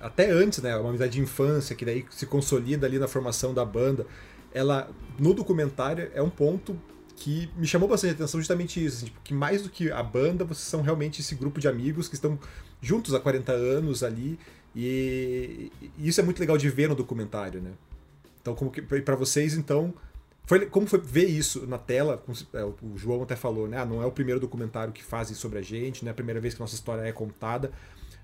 até 0.00 0.30
antes, 0.30 0.60
né? 0.60 0.76
Uma 0.76 0.90
amizade 0.90 1.12
de 1.12 1.20
infância, 1.20 1.76
que 1.76 1.84
daí 1.84 2.04
se 2.10 2.26
consolida 2.26 2.86
ali 2.86 2.98
na 2.98 3.08
formação 3.08 3.54
da 3.54 3.64
banda. 3.64 4.06
Ela, 4.52 4.88
no 5.18 5.32
documentário, 5.34 6.10
é 6.14 6.22
um 6.22 6.30
ponto 6.30 6.76
que 7.16 7.48
me 7.56 7.66
chamou 7.66 7.88
bastante 7.88 8.14
atenção 8.14 8.38
justamente 8.38 8.84
isso, 8.84 8.96
assim, 8.98 9.06
tipo, 9.06 9.20
que 9.24 9.32
mais 9.32 9.62
do 9.62 9.70
que 9.70 9.90
a 9.90 10.02
banda, 10.02 10.44
vocês 10.44 10.66
são 10.66 10.82
realmente 10.82 11.20
esse 11.20 11.34
grupo 11.34 11.58
de 11.58 11.66
amigos 11.66 12.08
que 12.08 12.14
estão 12.14 12.38
juntos 12.80 13.14
há 13.14 13.20
40 13.20 13.52
anos 13.52 14.02
ali, 14.02 14.38
e, 14.74 15.72
e 15.96 16.08
isso 16.08 16.20
é 16.20 16.24
muito 16.24 16.38
legal 16.38 16.58
de 16.58 16.68
ver 16.68 16.88
no 16.88 16.94
documentário, 16.94 17.62
né? 17.62 17.70
Então, 18.46 18.54
como 18.54 18.70
que 18.70 18.80
para 18.80 19.16
vocês, 19.16 19.54
então, 19.54 19.92
foi, 20.44 20.66
como 20.66 20.86
foi 20.86 21.00
ver 21.00 21.24
isso 21.24 21.66
na 21.66 21.78
tela? 21.78 22.22
É, 22.54 22.64
o 22.64 22.96
João 22.96 23.24
até 23.24 23.34
falou, 23.34 23.66
né? 23.66 23.78
Ah, 23.78 23.84
não 23.84 24.00
é 24.00 24.06
o 24.06 24.12
primeiro 24.12 24.38
documentário 24.38 24.92
que 24.92 25.02
fazem 25.02 25.34
sobre 25.34 25.58
a 25.58 25.62
gente, 25.62 26.04
não 26.04 26.10
é 26.10 26.12
a 26.12 26.14
primeira 26.14 26.40
vez 26.40 26.54
que 26.54 26.60
nossa 26.60 26.76
história 26.76 27.02
é 27.02 27.10
contada. 27.10 27.72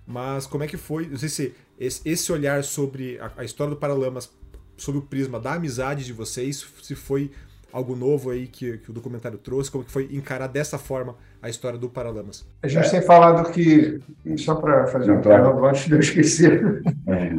Mas 0.07 0.47
como 0.47 0.63
é 0.63 0.69
que 0.69 0.77
foi? 0.77 1.09
Não 1.09 1.17
sei 1.17 1.29
se 1.29 1.55
esse 1.77 2.31
olhar 2.31 2.63
sobre 2.63 3.19
a, 3.37 3.45
história 3.45 3.75
do 3.75 3.77
Paralamas, 3.77 4.31
sob 4.77 4.99
o 4.99 5.03
prisma 5.03 5.41
da 5.41 5.55
amizade 5.55 6.05
de 6.05 6.13
vocês, 6.13 6.65
se 6.81 6.95
foi 6.95 7.33
algo 7.73 7.97
novo 7.97 8.31
aí 8.31 8.47
que, 8.47 8.79
que, 8.79 8.91
o 8.91 8.93
documentário 8.93 9.39
trouxe, 9.39 9.73
como 9.73 9.83
que 9.83 9.91
foi 9.91 10.09
encarar 10.13 10.47
dessa 10.47 10.79
forma 10.79 11.17
a 11.41 11.49
história 11.49 11.79
do 11.79 11.89
Paralamas? 11.89 12.47
A 12.63 12.69
gente 12.69 12.87
é. 12.87 12.91
tem 12.91 13.03
falado 13.03 13.51
que, 13.51 14.01
só 14.37 14.55
para 14.55 14.87
fazer 14.87 15.11
um 15.11 15.21
claro. 15.21 15.65
antes 15.67 15.87
de 15.87 15.93
eu 15.93 15.99
esquecer, 15.99 16.81
é. 17.09 17.33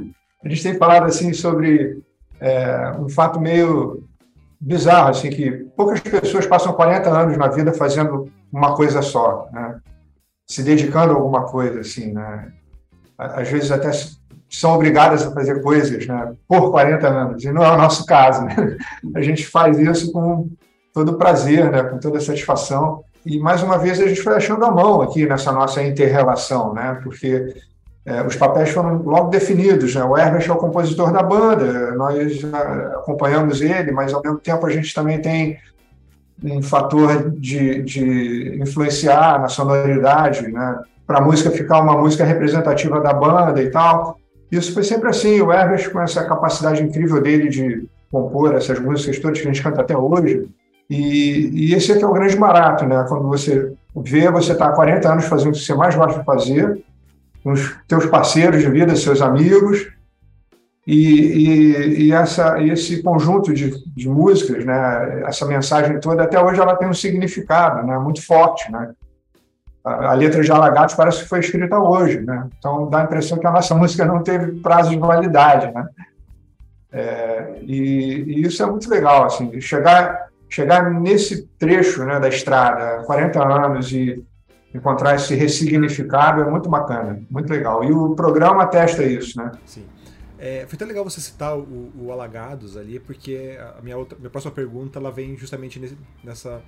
a 0.44 0.50
gente 0.50 0.64
tem 0.64 0.76
falado 0.76 1.06
assim 1.06 1.32
sobre 1.32 2.04
é, 2.44 2.92
um 3.00 3.08
fato 3.08 3.40
meio 3.40 4.04
bizarro, 4.60 5.10
assim, 5.10 5.30
que 5.30 5.50
poucas 5.78 6.02
pessoas 6.02 6.46
passam 6.46 6.74
40 6.74 7.10
anos 7.10 7.38
na 7.38 7.48
vida 7.48 7.72
fazendo 7.72 8.30
uma 8.52 8.76
coisa 8.76 9.02
só, 9.02 9.48
né? 9.52 9.80
se 10.46 10.62
dedicando 10.62 11.14
a 11.14 11.16
alguma 11.16 11.44
coisa, 11.44 11.80
assim, 11.80 12.12
né? 12.12 12.52
Às 13.18 13.50
vezes 13.50 13.72
até 13.72 13.92
são 14.50 14.76
obrigadas 14.76 15.26
a 15.26 15.32
fazer 15.32 15.62
coisas 15.62 16.06
né, 16.06 16.34
por 16.48 16.70
40 16.70 17.08
anos, 17.08 17.44
e 17.44 17.52
não 17.52 17.64
é 17.64 17.72
o 17.72 17.78
nosso 17.78 18.06
caso. 18.06 18.44
Né? 18.44 18.78
A 19.16 19.22
gente 19.22 19.48
faz 19.48 19.80
isso 19.80 20.12
com 20.12 20.50
todo 20.94 21.18
prazer, 21.18 21.72
né, 21.72 21.84
com 21.84 21.98
toda 21.98 22.20
satisfação. 22.20 23.04
E, 23.26 23.40
mais 23.40 23.64
uma 23.64 23.80
vez, 23.80 24.00
a 24.02 24.06
gente 24.06 24.22
foi 24.22 24.36
achando 24.36 24.66
a 24.66 24.70
mão 24.70 25.02
aqui 25.02 25.26
nessa 25.26 25.52
nossa 25.52 25.82
inter-relação, 25.82 26.74
né, 26.74 27.00
porque 27.02 27.56
é, 28.06 28.22
os 28.22 28.36
papéis 28.36 28.70
foram 28.70 29.02
logo 29.02 29.30
definidos. 29.30 29.96
Né? 29.96 30.04
O 30.04 30.18
Herbert 30.18 30.46
é 30.48 30.52
o 30.52 30.58
compositor 30.58 31.12
da 31.12 31.24
banda, 31.24 31.92
nós 31.96 32.42
acompanhamos 32.96 33.62
ele, 33.62 33.92
mas 33.92 34.14
ao 34.14 34.22
mesmo 34.22 34.40
tempo 34.40 34.66
a 34.66 34.70
gente 34.70 34.94
também 34.94 35.22
tem 35.22 35.58
um 36.44 36.62
fator 36.62 37.32
de, 37.32 37.82
de 37.84 38.60
influenciar 38.62 39.40
na 39.40 39.48
sonoridade, 39.48 40.48
né? 40.50 40.80
para 41.08 41.20
a 41.20 41.22
música 41.22 41.52
ficar 41.52 41.80
uma 41.80 41.98
música 41.98 42.24
representativa 42.26 43.00
da 43.00 43.14
banda 43.14 43.62
e 43.62 43.70
tal. 43.70 44.18
Isso 44.52 44.74
foi 44.74 44.84
sempre 44.84 45.10
assim. 45.10 45.42
O 45.42 45.52
Herbert, 45.52 45.92
com 45.92 46.02
essa 46.02 46.24
capacidade 46.26 46.84
incrível 46.84 47.22
dele 47.22 47.50
de 47.50 47.88
compor 48.12 48.54
essas 48.54 48.80
músicas 48.80 49.20
todas 49.20 49.40
que 49.40 49.48
a 49.48 49.52
gente 49.52 49.64
canta 49.64 49.82
até 49.82 49.98
hoje, 49.98 50.48
e, 50.90 51.50
e 51.54 51.74
esse 51.74 51.92
é 51.92 51.98
que 51.98 52.04
é 52.04 52.08
o 52.08 52.14
grande 52.14 52.36
barato, 52.36 52.86
né? 52.86 53.04
Quando 53.08 53.28
você 53.28 53.74
vê, 53.96 54.30
você 54.30 54.52
está 54.52 54.68
há 54.68 54.72
40 54.74 55.12
anos 55.12 55.26
fazendo 55.26 55.50
o 55.50 55.52
que 55.54 55.60
você 55.60 55.74
mais 55.74 55.96
gosta 55.96 56.20
de 56.20 56.26
fazer, 56.26 56.84
os 57.44 57.76
teus 57.88 58.06
parceiros 58.06 58.62
de 58.62 58.70
vida, 58.70 58.96
seus 58.96 59.22
amigos, 59.22 59.88
e, 60.86 60.98
e, 60.98 62.04
e 62.06 62.12
essa, 62.12 62.62
esse 62.62 63.02
conjunto 63.02 63.54
de, 63.54 63.72
de, 63.96 64.10
músicas, 64.10 64.66
né, 64.66 65.24
essa 65.26 65.46
mensagem 65.46 66.00
toda, 66.00 66.24
até 66.24 66.42
hoje 66.42 66.60
ela 66.60 66.76
tem 66.76 66.88
um 66.88 66.94
significado 66.94 67.88
né, 67.88 67.98
muito 67.98 68.26
forte. 68.26 68.70
Né? 68.70 68.94
A, 69.84 70.12
a 70.12 70.14
letra 70.14 70.44
de 70.44 70.52
Alagatos 70.52 70.96
parece 70.96 71.24
que 71.24 71.30
foi 71.30 71.40
escrita 71.40 71.80
hoje, 71.80 72.20
né? 72.20 72.50
então 72.58 72.90
dá 72.90 73.02
a 73.02 73.04
impressão 73.06 73.38
que 73.38 73.48
a 73.48 73.52
nossa 73.52 73.74
música 73.76 74.04
não 74.04 74.22
teve 74.22 74.60
prazo 74.60 74.90
de 74.90 74.98
validade. 74.98 75.74
Né? 75.74 75.86
É, 76.92 77.60
e, 77.62 78.24
e, 78.28 78.42
isso 78.46 78.62
é 78.62 78.66
muito 78.66 78.90
legal, 78.90 79.26
assim, 79.26 79.60
chegar, 79.62 80.28
chegar 80.50 80.92
nesse 80.92 81.48
trecho 81.58 82.04
né, 82.04 82.20
da 82.20 82.28
estrada, 82.28 83.04
40 83.06 83.42
anos, 83.42 83.92
e 83.94 84.22
encontrar 84.74 85.16
esse 85.16 85.36
ressignificado 85.36 86.42
é 86.42 86.50
muito 86.50 86.70
bacana, 86.70 87.22
muito 87.30 87.50
legal. 87.50 87.84
E 87.84 87.92
o 87.92 88.16
programa 88.16 88.64
atesta 88.64 89.04
isso, 89.04 89.38
né? 89.38 89.52
Sim. 89.66 89.86
É, 90.40 90.66
foi 90.68 90.78
tão 90.78 90.88
legal 90.88 91.04
você 91.04 91.22
citar 91.22 91.58
o, 91.58 91.92
o 91.98 92.12
Alagados 92.12 92.76
ali, 92.76 93.00
porque 93.00 93.58
a 93.78 93.82
minha, 93.82 93.98
outra, 93.98 94.18
minha 94.18 94.30
próxima 94.30 94.52
pergunta 94.52 95.00
ela 95.00 95.12
vem 95.12 95.38
justamente 95.38 95.80
nesse, 95.80 95.98
nessa, 96.24 96.62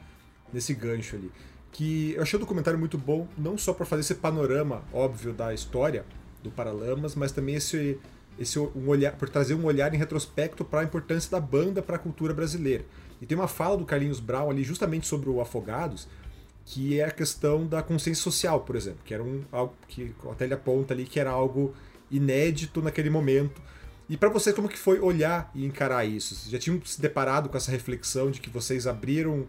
nesse 0.53 0.74
gancho 0.74 1.15
ali. 1.15 1.31
Que 1.71 2.13
eu 2.13 2.21
achei 2.21 2.38
o 2.38 2.39
documentário 2.39 2.79
muito 2.79 2.97
bom, 2.97 3.27
não 3.38 3.57
só 3.57 3.74
para 3.74 3.85
fazer 3.85 4.01
esse 4.01 4.15
panorama 4.15 4.81
óbvio 4.93 5.33
da 5.33 5.53
história 5.53 6.05
do 6.41 6.50
Paralamas, 6.50 7.15
mas 7.15 7.33
também 7.33 7.55
esse, 7.55 8.00
esse 8.39 8.57
um 8.57 8.88
olhar, 8.88 9.12
por 9.13 9.27
trazer 9.27 9.55
um 9.55 9.65
olhar 9.65 9.93
em 9.93 9.97
retrospecto 9.97 10.63
para 10.63 10.79
a 10.79 10.83
importância 10.83 11.29
da 11.29 11.39
banda 11.39 11.81
para 11.81 11.97
a 11.97 12.00
cultura 12.00 12.33
brasileira. 12.33 12.85
E 13.21 13.25
tem 13.25 13.38
uma 13.38 13.47
fala 13.47 13.75
do 13.75 13.83
Carlinhos 13.83 14.19
Brown 14.19 14.50
ali 14.50 14.63
justamente 14.63 15.07
sobre 15.07 15.29
o 15.29 15.41
Afogados, 15.41 16.07
que 16.65 17.00
é 17.00 17.05
a 17.05 17.12
questão 17.12 17.65
da 17.67 17.84
consciência 17.84 18.24
social, 18.24 18.62
por 18.62 18.75
exemplo, 18.75 19.00
que 19.05 19.13
era 19.13 19.24
um 19.24 19.43
algo 19.51 19.74
que 19.88 20.13
até 20.31 20.45
ele 20.45 20.55
aponta 20.55 20.93
ali 20.93 21.05
que 21.05 21.19
era 21.19 21.29
algo 21.29 21.74
inédito 22.12 22.81
naquele 22.81 23.10
momento. 23.10 23.62
E 24.10 24.17
para 24.17 24.29
você, 24.29 24.51
como 24.51 24.67
que 24.67 24.77
foi 24.77 25.00
olhar 25.00 25.50
e 25.53 25.65
encarar 25.65 26.05
isso? 26.05 26.36
Vocês 26.36 26.51
já 26.51 26.60
tinham 26.60 26.79
se 26.84 27.00
deparado 27.00 27.50
com 27.50 27.57
essa 27.57 27.72
reflexão 27.72 28.29
de 28.29 28.41
que 28.41 28.50
vocês 28.50 28.86
abriram 28.88 29.45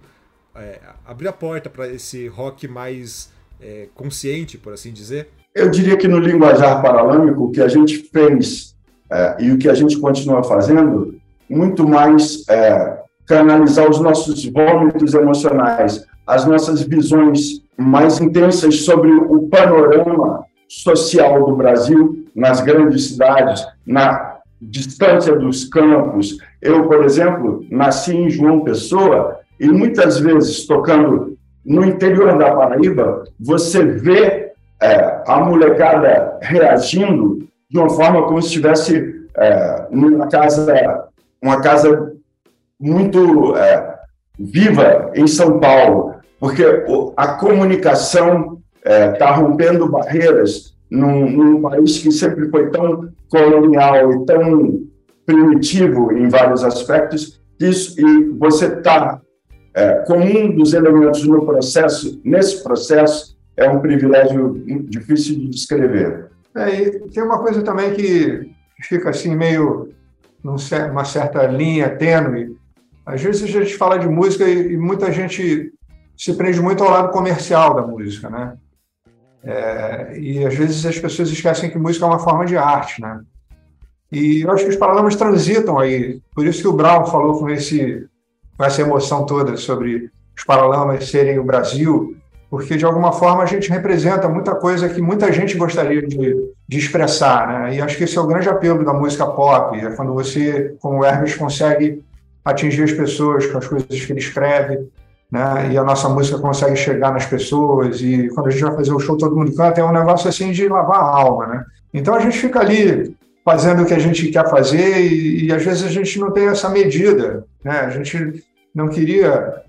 é, 0.54 0.78
a 1.04 1.32
porta 1.32 1.68
para 1.68 1.88
esse 1.88 2.28
rock 2.28 2.68
mais 2.68 3.30
é, 3.61 3.88
consciente, 3.94 4.56
por 4.56 4.73
assim 4.73 4.92
dizer? 4.92 5.28
Eu 5.54 5.70
diria 5.70 5.96
que 5.96 6.08
no 6.08 6.18
linguajar 6.18 6.82
paralâmico, 6.82 7.44
o 7.44 7.50
que 7.50 7.62
a 7.62 7.68
gente 7.68 7.99
fez 8.11 8.75
é, 9.11 9.37
e 9.40 9.50
o 9.50 9.58
que 9.58 9.68
a 9.68 9.75
gente 9.75 9.99
continua 9.99 10.42
fazendo, 10.42 11.18
muito 11.49 11.87
mais 11.87 12.46
é, 12.49 12.99
canalizar 13.26 13.88
os 13.88 14.00
nossos 14.00 14.45
vômitos 14.47 15.14
emocionais, 15.14 16.06
as 16.26 16.47
nossas 16.47 16.83
visões 16.83 17.62
mais 17.76 18.21
intensas 18.21 18.85
sobre 18.85 19.11
o 19.11 19.49
panorama 19.49 20.45
social 20.68 21.45
do 21.45 21.56
Brasil 21.56 22.25
nas 22.35 22.61
grandes 22.61 23.09
cidades, 23.09 23.64
na 23.87 24.37
distância 24.61 25.35
dos 25.37 25.64
campos. 25.64 26.38
Eu, 26.61 26.87
por 26.88 27.04
exemplo, 27.04 27.64
nasci 27.71 28.16
em 28.16 28.30
João 28.30 28.61
Pessoa 28.61 29.38
e 29.61 29.68
muitas 29.68 30.18
vezes 30.18 30.66
tocando 30.66 31.37
no 31.64 31.85
interior 31.85 32.38
da 32.38 32.54
Paraíba, 32.54 33.25
você 33.40 33.85
vê 33.85 34.52
é, 34.80 35.23
a 35.26 35.40
molecada 35.40 36.38
reagindo 36.40 37.47
de 37.68 37.78
uma 37.78 37.90
forma 37.90 38.23
como 38.23 38.40
se 38.40 38.49
estivesse 38.49 39.26
é, 39.37 39.87
numa 39.90 40.28
casa, 40.28 41.09
uma 41.42 41.61
casa 41.61 42.15
muito 42.78 43.56
é, 43.56 43.99
viva 44.38 45.11
em 45.14 45.26
São 45.26 45.59
Paulo, 45.59 46.14
porque 46.38 46.64
a 47.16 47.28
comunicação 47.35 48.59
está 48.85 49.30
é, 49.30 49.35
rompendo 49.35 49.90
barreiras 49.90 50.75
num, 50.90 51.28
num, 51.30 51.62
país 51.62 51.99
que 51.99 52.12
sempre 52.12 52.49
foi 52.50 52.71
tão 52.71 53.09
colonial 53.28 54.12
e 54.12 54.26
tão 54.26 54.83
primitivo 55.25 56.12
em 56.12 56.28
vários 56.28 56.62
aspectos, 56.62 57.40
isso, 57.59 58.00
e 58.00 58.30
você 58.38 58.66
está 58.66 59.21
é, 59.75 60.04
um 60.11 60.54
dos 60.54 60.73
elementos 60.73 61.26
no 61.26 61.45
processo, 61.45 62.21
nesse 62.25 62.62
processo, 62.62 63.37
é 63.56 63.68
um 63.68 63.80
privilégio 63.80 64.62
difícil 64.88 65.37
de 65.37 65.49
descrever. 65.49 66.26
É, 66.54 66.80
e 66.80 67.00
tem 67.11 67.23
uma 67.23 67.38
coisa 67.38 67.62
também 67.62 67.92
que 67.92 68.50
fica 68.83 69.11
assim 69.11 69.35
meio 69.35 69.90
numa 70.42 71.04
certa 71.04 71.47
linha 71.47 71.90
tênue. 71.90 72.56
Às 73.06 73.22
vezes 73.22 73.44
a 73.44 73.46
gente 73.46 73.76
fala 73.76 73.98
de 73.98 74.08
música 74.08 74.44
e 74.48 74.76
muita 74.76 75.12
gente 75.12 75.72
se 76.16 76.34
prende 76.34 76.60
muito 76.60 76.82
ao 76.82 76.90
lado 76.90 77.12
comercial 77.12 77.75
da 77.75 77.86
música, 77.86 78.28
né? 78.28 78.56
É, 79.44 80.18
e 80.18 80.44
às 80.44 80.54
vezes 80.56 80.84
as 80.84 80.98
pessoas 80.98 81.30
esquecem 81.30 81.70
que 81.70 81.78
música 81.78 82.04
é 82.04 82.08
uma 82.08 82.18
forma 82.18 82.44
de 82.44 82.56
arte, 82.56 83.00
né? 83.00 83.20
E 84.10 84.40
eu 84.40 84.50
acho 84.50 84.64
que 84.64 84.70
os 84.70 84.76
paralamas 84.76 85.14
transitam 85.14 85.78
aí. 85.78 86.20
Por 86.34 86.44
isso 86.44 86.62
que 86.62 86.68
o 86.68 86.72
Brown 86.72 87.06
falou 87.06 87.38
com, 87.38 87.48
esse, 87.48 88.06
com 88.56 88.64
essa 88.64 88.82
emoção 88.82 89.25
toda 89.25 89.56
sobre 89.56 90.10
os 90.36 90.42
paralamas 90.44 91.08
serem 91.08 91.38
o 91.38 91.44
Brasil, 91.44 92.16
porque 92.50 92.76
de 92.76 92.84
alguma 92.84 93.12
forma 93.12 93.44
a 93.44 93.46
gente 93.46 93.70
representa 93.70 94.28
muita 94.28 94.54
coisa 94.54 94.88
que 94.88 95.00
muita 95.00 95.32
gente 95.32 95.56
gostaria 95.56 96.02
de, 96.02 96.34
de 96.68 96.78
expressar, 96.78 97.46
né? 97.46 97.76
E 97.76 97.80
acho 97.80 97.96
que 97.96 98.04
esse 98.04 98.18
é 98.18 98.20
o 98.20 98.26
grande 98.26 98.48
apelo 98.48 98.84
da 98.84 98.92
música 98.92 99.26
pop, 99.26 99.78
é 99.78 99.90
quando 99.90 100.12
você, 100.12 100.75
como 100.80 101.04
Hermes, 101.04 101.36
consegue 101.36 102.04
atingir 102.46 102.84
as 102.84 102.92
pessoas 102.92 103.44
com 103.46 103.58
as 103.58 103.66
coisas 103.66 103.88
que 103.88 104.12
ele 104.12 104.20
escreve, 104.20 104.88
né? 105.30 105.72
E 105.72 105.76
a 105.76 105.82
nossa 105.82 106.08
música 106.08 106.38
consegue 106.38 106.76
chegar 106.76 107.12
nas 107.12 107.26
pessoas 107.26 108.00
e 108.00 108.28
quando 108.28 108.46
a 108.46 108.50
gente 108.50 108.62
vai 108.62 108.76
fazer 108.76 108.92
o 108.92 109.00
show 109.00 109.18
todo 109.18 109.34
mundo 109.34 109.52
canta, 109.54 109.80
é 109.80 109.84
um 109.84 109.92
negócio 109.92 110.28
assim 110.28 110.52
de 110.52 110.68
lavar 110.68 111.00
a 111.00 111.18
alma, 111.18 111.46
né? 111.48 111.64
Então 111.92 112.14
a 112.14 112.20
gente 112.20 112.38
fica 112.38 112.60
ali 112.60 113.16
fazendo 113.44 113.82
o 113.82 113.86
que 113.86 113.94
a 113.94 113.98
gente 113.98 114.28
quer 114.28 114.48
fazer 114.48 115.00
e, 115.00 115.46
e 115.46 115.52
às 115.52 115.64
vezes 115.64 115.84
a 115.84 115.88
gente 115.88 116.18
não 116.20 116.30
tem 116.30 116.46
essa 116.46 116.68
medida, 116.68 117.44
né? 117.64 117.80
A 117.80 117.90
gente 117.90 118.44
não 118.72 118.88
queria 118.88 119.62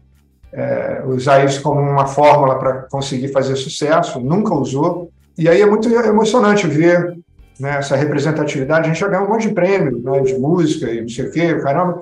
é, 0.53 1.01
usar 1.07 1.43
isso 1.43 1.62
como 1.63 1.81
uma 1.81 2.05
fórmula 2.05 2.60
para 2.60 2.74
conseguir 2.84 3.29
fazer 3.29 3.55
sucesso, 3.55 4.19
nunca 4.19 4.53
usou. 4.53 5.10
E 5.36 5.50
aí 5.50 5.62
é 5.62 5.65
muito 5.65 5.89
emocionante 5.89 6.67
ver 6.67 7.17
né, 7.60 7.77
essa 7.77 7.96
representatividade. 7.96 8.86
A 8.86 8.88
gente 8.93 9.00
já 9.00 9.07
ganhou 9.07 9.25
um 9.25 9.29
monte 9.29 9.48
de 9.48 9.53
prêmio 9.53 10.00
né, 10.03 10.19
de 10.22 10.38
música 10.38 10.91
e 10.91 11.01
não 11.01 11.10
sei 11.10 11.25
o 11.25 11.31
quê, 11.31 11.55
caramba. 11.55 12.01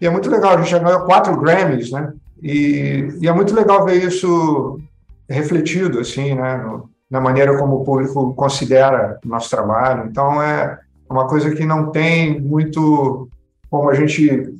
E 0.00 0.06
é 0.06 0.10
muito 0.10 0.30
legal, 0.30 0.54
a 0.54 0.56
gente 0.58 0.70
já 0.70 0.78
ganhou 0.78 1.00
quatro 1.00 1.36
Grammys, 1.38 1.90
né? 1.90 2.12
E, 2.42 3.08
e 3.20 3.28
é 3.28 3.32
muito 3.32 3.54
legal 3.54 3.84
ver 3.84 4.02
isso 4.02 4.80
refletido, 5.28 6.00
assim, 6.00 6.34
né, 6.34 6.56
no, 6.56 6.88
na 7.10 7.20
maneira 7.20 7.56
como 7.58 7.76
o 7.76 7.84
público 7.84 8.34
considera 8.34 9.18
o 9.24 9.28
nosso 9.28 9.50
trabalho. 9.50 10.08
Então, 10.08 10.40
é 10.42 10.78
uma 11.10 11.26
coisa 11.26 11.50
que 11.54 11.64
não 11.64 11.90
tem 11.90 12.40
muito 12.40 13.28
como 13.70 13.90
a 13.90 13.94
gente 13.94 14.54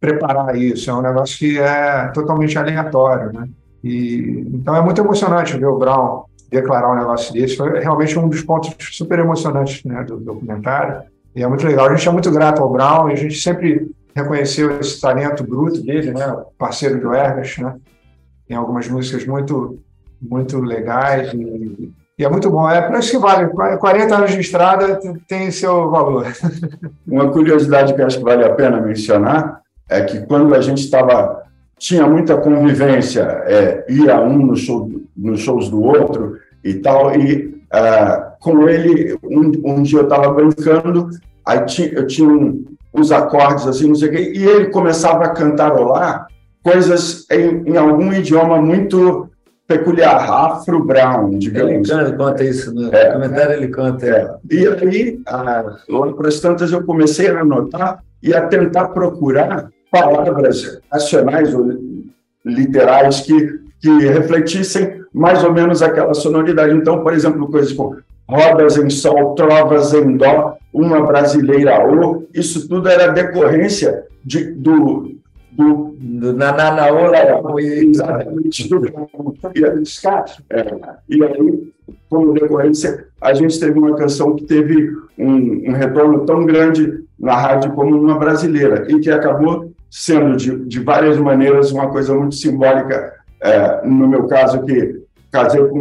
preparar 0.00 0.56
isso. 0.56 0.90
É 0.90 0.94
um 0.94 1.02
negócio 1.02 1.38
que 1.38 1.58
é 1.58 2.08
totalmente 2.08 2.58
aleatório, 2.58 3.32
né? 3.32 3.48
E, 3.82 4.46
então, 4.52 4.74
é 4.74 4.80
muito 4.80 5.00
emocionante 5.00 5.58
ver 5.58 5.66
o 5.66 5.78
Brown 5.78 6.24
declarar 6.50 6.92
um 6.92 6.98
negócio 6.98 7.32
desse. 7.32 7.56
Foi 7.56 7.80
realmente 7.80 8.18
um 8.18 8.28
dos 8.28 8.42
pontos 8.42 8.74
super 8.92 9.18
emocionantes 9.18 9.84
né, 9.84 10.02
do 10.04 10.18
documentário. 10.18 11.02
E 11.34 11.42
é 11.42 11.46
muito 11.46 11.66
legal. 11.66 11.86
A 11.86 11.94
gente 11.94 12.08
é 12.08 12.12
muito 12.12 12.30
grato 12.30 12.62
ao 12.62 12.70
Brown 12.70 13.10
e 13.10 13.12
a 13.12 13.16
gente 13.16 13.34
sempre 13.40 13.90
reconheceu 14.14 14.78
esse 14.80 15.00
talento 15.00 15.44
bruto 15.44 15.82
dele, 15.82 16.12
né? 16.12 16.36
Parceiro 16.58 17.00
do 17.00 17.12
Ergas, 17.12 17.56
né? 17.58 17.74
Tem 18.46 18.56
algumas 18.56 18.88
músicas 18.88 19.26
muito, 19.26 19.78
muito 20.20 20.60
legais 20.60 21.32
e, 21.32 21.92
e 22.18 22.24
é 22.24 22.28
muito 22.28 22.50
bom. 22.50 22.68
É 22.68 22.80
para 22.80 22.98
isso 22.98 23.10
que 23.10 23.18
vale. 23.18 23.48
40 23.48 24.14
anos 24.14 24.30
de 24.32 24.40
estrada 24.40 25.00
tem 25.26 25.50
seu 25.50 25.90
valor. 25.90 26.26
Uma 27.06 27.30
curiosidade 27.30 27.94
que 27.94 28.02
acho 28.02 28.18
que 28.18 28.24
vale 28.24 28.44
a 28.44 28.54
pena 28.54 28.80
mencionar 28.80 29.60
é 29.88 30.02
que 30.02 30.20
quando 30.26 30.54
a 30.54 30.60
gente 30.60 30.82
estava 30.82 31.44
tinha 31.78 32.06
muita 32.06 32.36
convivência, 32.36 33.22
é, 33.46 33.84
ia 33.88 34.20
um 34.20 34.38
no 34.38 34.56
show, 34.56 34.90
nos 35.16 35.40
shows 35.40 35.68
do 35.68 35.82
outro 35.82 36.38
e 36.62 36.74
tal, 36.74 37.14
e 37.14 37.46
uh, 37.46 38.32
com 38.40 38.68
ele, 38.68 39.18
um, 39.22 39.52
um 39.64 39.82
dia 39.82 39.98
eu 39.98 40.04
estava 40.04 40.32
brincando, 40.32 41.10
aí 41.44 41.64
tinha, 41.66 41.88
eu 41.88 42.06
tinha 42.06 42.28
um, 42.28 42.64
os 42.94 43.10
acordes, 43.10 43.66
assim, 43.66 43.88
não 43.88 43.94
sei 43.94 44.08
o 44.08 44.12
quê, 44.12 44.32
e 44.34 44.44
ele 44.44 44.66
começava 44.66 45.24
a 45.24 45.30
cantarolar 45.30 46.28
coisas 46.62 47.26
em, 47.30 47.70
em 47.70 47.76
algum 47.76 48.12
idioma 48.12 48.60
muito 48.62 49.28
peculiar, 49.66 50.30
afro-brown, 50.30 51.38
digamos. 51.38 51.90
Ele 51.90 52.12
conta 52.12 52.44
isso 52.44 52.74
no 52.74 52.94
é, 52.94 53.12
comentário, 53.12 53.52
ele 53.54 53.68
conta. 53.68 54.06
É. 54.06 54.34
E 54.50 54.66
aí, 54.66 55.20
ah, 55.26 55.76
lá 55.88 56.12
para 56.12 56.28
as 56.28 56.40
tantas, 56.40 56.72
eu 56.72 56.84
comecei 56.84 57.28
a 57.28 57.40
anotar 57.40 58.02
e 58.22 58.34
a 58.34 58.46
tentar 58.46 58.88
procurar 58.88 59.68
palavras 59.90 60.80
nacionais 60.92 61.54
ou 61.54 61.78
literais 62.44 63.20
que, 63.20 63.60
que 63.80 63.90
refletissem 64.06 65.02
mais 65.12 65.42
ou 65.44 65.52
menos 65.52 65.82
aquela 65.82 66.14
sonoridade. 66.14 66.74
Então, 66.74 67.02
por 67.02 67.12
exemplo, 67.12 67.50
coisas 67.50 67.72
como 67.72 67.96
rodas 68.28 68.76
em 68.76 68.90
sol, 68.90 69.34
trovas 69.34 69.92
em 69.94 70.16
dó, 70.16 70.56
uma 70.74 71.06
brasileira 71.06 71.86
ou, 71.86 72.28
isso 72.34 72.68
tudo 72.68 72.88
era 72.88 73.12
decorrência 73.12 74.06
de, 74.24 74.44
do, 74.52 75.14
do, 75.52 75.94
do 75.96 76.32
Nananaola, 76.32 77.16
exatamente, 77.56 78.68
do 78.68 78.84
é, 80.50 80.76
E 81.08 81.22
aí, 81.22 81.72
como 82.10 82.34
decorrência, 82.34 83.06
a 83.20 83.32
gente 83.32 83.58
teve 83.60 83.78
uma 83.78 83.94
canção 83.94 84.34
que 84.34 84.44
teve 84.44 84.90
um, 85.16 85.70
um 85.70 85.72
retorno 85.72 86.26
tão 86.26 86.44
grande 86.44 87.04
na 87.16 87.36
rádio 87.36 87.72
como 87.72 87.96
uma 87.96 88.18
brasileira, 88.18 88.84
e 88.90 88.98
que 88.98 89.10
acabou 89.10 89.72
sendo, 89.88 90.36
de, 90.36 90.58
de 90.64 90.80
várias 90.80 91.16
maneiras, 91.18 91.70
uma 91.70 91.88
coisa 91.88 92.12
muito 92.14 92.34
simbólica, 92.34 93.14
é, 93.40 93.86
no 93.86 94.08
meu 94.08 94.26
caso, 94.26 94.64
que 94.64 95.04
casei 95.30 95.64
com, 95.66 95.80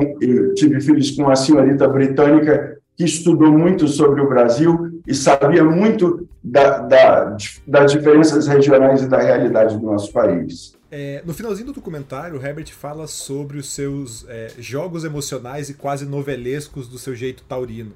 tive 0.53 0.79
filhos 0.81 1.12
com 1.12 1.23
uma 1.23 1.35
senhorita 1.35 1.88
britânica 1.88 2.73
que 2.95 3.03
estudou 3.03 3.51
muito 3.51 3.88
sobre 3.88 4.21
o 4.21 4.29
Brasil 4.29 5.01
e 5.07 5.15
sabia 5.15 5.63
muito 5.63 6.27
da, 6.43 6.79
da, 6.79 7.38
das 7.65 7.91
diferenças 7.91 8.47
regionais 8.47 9.01
e 9.01 9.07
da 9.07 9.19
realidade 9.19 9.77
do 9.77 9.85
nosso 9.85 10.12
país. 10.12 10.75
É, 10.91 11.23
no 11.25 11.33
finalzinho 11.33 11.67
do 11.67 11.73
documentário, 11.73 12.39
o 12.39 12.45
Herbert 12.45 12.71
fala 12.71 13.07
sobre 13.07 13.57
os 13.57 13.71
seus 13.71 14.25
é, 14.29 14.51
jogos 14.59 15.03
emocionais 15.03 15.69
e 15.69 15.73
quase 15.73 16.05
novelescos 16.05 16.88
do 16.88 17.00
seu 17.00 17.15
jeito 17.15 17.43
taurino. 17.43 17.93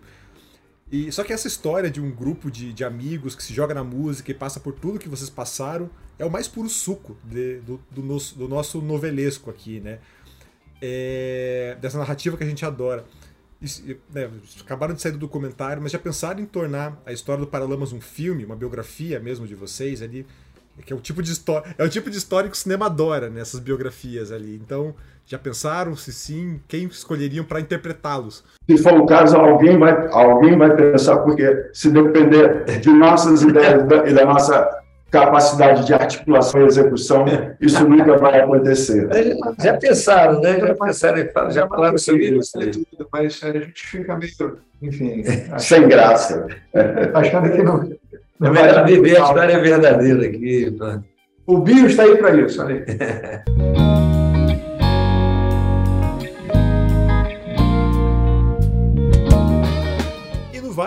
E 0.92 1.12
só 1.12 1.24
que 1.24 1.34
essa 1.34 1.48
história 1.48 1.92
de 1.92 2.02
um 2.02 2.10
grupo 2.10 2.50
de, 2.50 2.74
de 2.74 2.84
amigos 2.84 3.36
que 3.36 3.44
se 3.44 3.54
joga 3.54 3.74
na 3.74 3.84
música 3.84 4.32
e 4.32 4.34
passa 4.34 4.60
por 4.60 4.74
tudo 4.74 4.98
que 4.98 5.10
vocês 5.10 5.30
passaram 5.30 5.90
é 6.18 6.26
o 6.26 6.32
mais 6.32 6.48
puro 6.48 6.70
suco 6.70 7.18
de, 7.24 7.60
do, 7.60 7.80
do, 7.92 8.02
nosso, 8.02 8.36
do 8.36 8.48
nosso 8.48 8.82
novelesco 8.82 9.50
aqui, 9.50 9.80
né? 9.80 10.00
É, 10.82 11.78
dessa 11.82 11.98
narrativa 11.98 12.38
que 12.38 12.44
a 12.44 12.48
gente 12.48 12.66
adora. 12.66 13.06
Né, 14.14 14.30
acabaram 14.62 14.94
de 14.94 15.02
sair 15.02 15.12
do 15.12 15.18
documentário, 15.18 15.82
mas 15.82 15.92
já 15.92 16.00
pensaram 16.00 16.40
em 16.40 16.46
tornar 16.46 17.02
a 17.06 17.12
história 17.12 17.42
do 17.44 17.48
Paralamas 17.48 17.92
um 17.92 18.02
filme, 18.02 18.46
uma 18.46 18.56
biografia 18.56 19.20
mesmo 19.20 19.48
de 19.48 19.56
vocês 19.56 20.02
ali? 20.02 20.26
Que 20.86 20.94
é 20.94 20.96
o 20.96 21.00
tipo 21.00 21.24
de 21.24 21.32
história, 21.32 21.76
é 21.76 21.84
o 21.84 21.90
tipo 21.90 22.10
de 22.10 22.18
história 22.18 22.50
que 22.50 22.56
o 22.56 22.60
cinema 22.60 22.86
adora 22.86 23.32
nessas 23.32 23.60
biografias 23.60 24.32
ali. 24.32 24.56
Então, 24.64 24.94
já 25.26 25.40
pensaram 25.40 25.96
se 25.96 26.14
sim, 26.14 26.62
quem 26.68 26.86
escolheriam 26.86 27.44
para 27.44 27.60
interpretá-los? 27.60 28.44
Se 28.70 28.78
for 28.78 28.94
o 28.94 29.06
caso, 29.06 29.36
alguém 29.36 29.78
vai, 29.78 30.08
alguém 30.12 30.58
vai 30.58 30.76
pensar, 30.76 31.18
porque 31.18 31.70
se 31.74 31.90
depender 31.90 32.80
de 32.80 32.90
nossas 32.90 33.42
ideias 33.42 33.84
e 34.06 34.14
da 34.14 34.26
nossa 34.26 34.87
capacidade 35.12 35.86
de 35.86 35.94
articulação 35.94 36.62
e 36.62 36.66
execução, 36.66 37.26
isso 37.62 37.88
nunca 37.88 38.18
vai 38.18 38.40
acontecer. 38.40 39.08
Já 39.62 39.78
pensaram, 39.78 40.42
né? 40.42 40.60
Já 40.60 40.76
pensaram, 40.76 41.52
já 41.52 41.68
falaram 41.68 41.98
sobre 41.98 42.26
isso. 42.38 42.52
Mas 43.12 43.42
a 43.44 43.52
gente 43.52 43.88
fica 43.88 44.18
meio, 44.18 44.58
enfim... 44.82 45.24
Sem 45.58 45.88
graça. 45.88 46.48
Achando 47.14 47.52
que 47.52 47.64
não 47.64 47.98
é 48.42 48.50
melhor 48.50 48.86
viver 48.86 49.18
a 49.18 49.24
história 49.24 49.60
verdadeira 49.60 50.26
aqui. 50.26 50.78
O 51.46 51.60
Bio 51.60 51.88
está 51.88 52.04
aí 52.04 52.18
para 52.18 52.36
isso. 52.36 52.62
Olha 52.62 52.76
aí. 52.76 54.18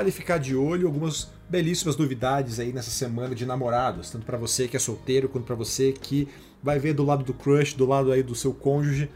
Vale 0.00 0.10
ficar 0.10 0.38
de 0.38 0.56
olho 0.56 0.86
algumas 0.86 1.28
belíssimas 1.46 1.94
novidades 1.94 2.58
aí 2.58 2.72
nessa 2.72 2.88
semana 2.90 3.34
de 3.34 3.44
namorados, 3.44 4.08
tanto 4.08 4.24
para 4.24 4.38
você 4.38 4.66
que 4.66 4.74
é 4.74 4.80
solteiro 4.80 5.28
quanto 5.28 5.44
para 5.44 5.54
você 5.54 5.92
que 5.92 6.26
vai 6.62 6.78
ver 6.78 6.94
do 6.94 7.04
lado 7.04 7.22
do 7.22 7.34
crush, 7.34 7.74
do 7.74 7.84
lado 7.84 8.10
aí 8.10 8.22
do 8.22 8.34
seu 8.34 8.54
cônjuge. 8.54 9.10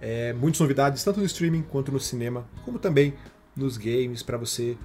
É, 0.00 0.32
muitas 0.32 0.60
novidades 0.60 1.04
tanto 1.04 1.20
no 1.20 1.26
streaming 1.26 1.62
quanto 1.62 1.92
no 1.92 2.00
cinema, 2.00 2.44
como 2.64 2.80
também 2.80 3.14
nos 3.54 3.76
games 3.76 4.24
para 4.24 4.36
você 4.36 4.76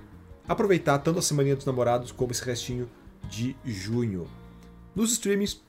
aproveitar 0.47 0.99
tanto 0.99 1.17
a 1.17 1.21
Semana 1.23 1.55
dos 1.55 1.65
Namorados 1.65 2.11
como 2.11 2.31
esse 2.31 2.45
restinho 2.45 2.87
de 3.27 3.55
junho. 3.65 4.27
Nos 4.95 5.13
streamings, 5.13 5.59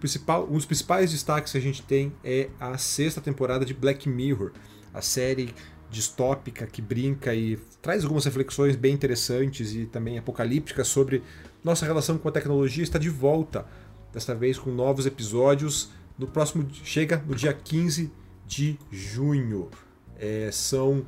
principal, 0.00 0.48
um 0.50 0.54
dos 0.54 0.66
principais 0.66 1.12
destaques 1.12 1.52
que 1.52 1.58
a 1.58 1.62
gente 1.62 1.80
tem 1.82 2.12
é 2.24 2.48
a 2.58 2.76
sexta 2.76 3.20
temporada 3.20 3.64
de 3.64 3.72
Black 3.72 4.08
Mirror, 4.08 4.50
a 4.92 5.00
série 5.00 5.54
distópica 5.92 6.66
que 6.66 6.80
brinca 6.80 7.34
e 7.34 7.56
traz 7.82 8.02
algumas 8.02 8.24
reflexões 8.24 8.74
bem 8.74 8.94
interessantes 8.94 9.74
e 9.74 9.84
também 9.84 10.18
apocalípticas 10.18 10.88
sobre 10.88 11.22
nossa 11.62 11.84
relação 11.84 12.18
com 12.18 12.28
a 12.28 12.32
tecnologia 12.32 12.82
está 12.82 12.98
de 12.98 13.10
volta, 13.10 13.66
desta 14.12 14.34
vez 14.34 14.58
com 14.58 14.70
novos 14.70 15.06
episódios. 15.06 15.90
No 16.18 16.26
próximo 16.26 16.66
chega 16.82 17.22
no 17.26 17.34
dia 17.34 17.52
15 17.52 18.10
de 18.46 18.78
junho. 18.90 19.68
É, 20.18 20.50
são 20.50 21.04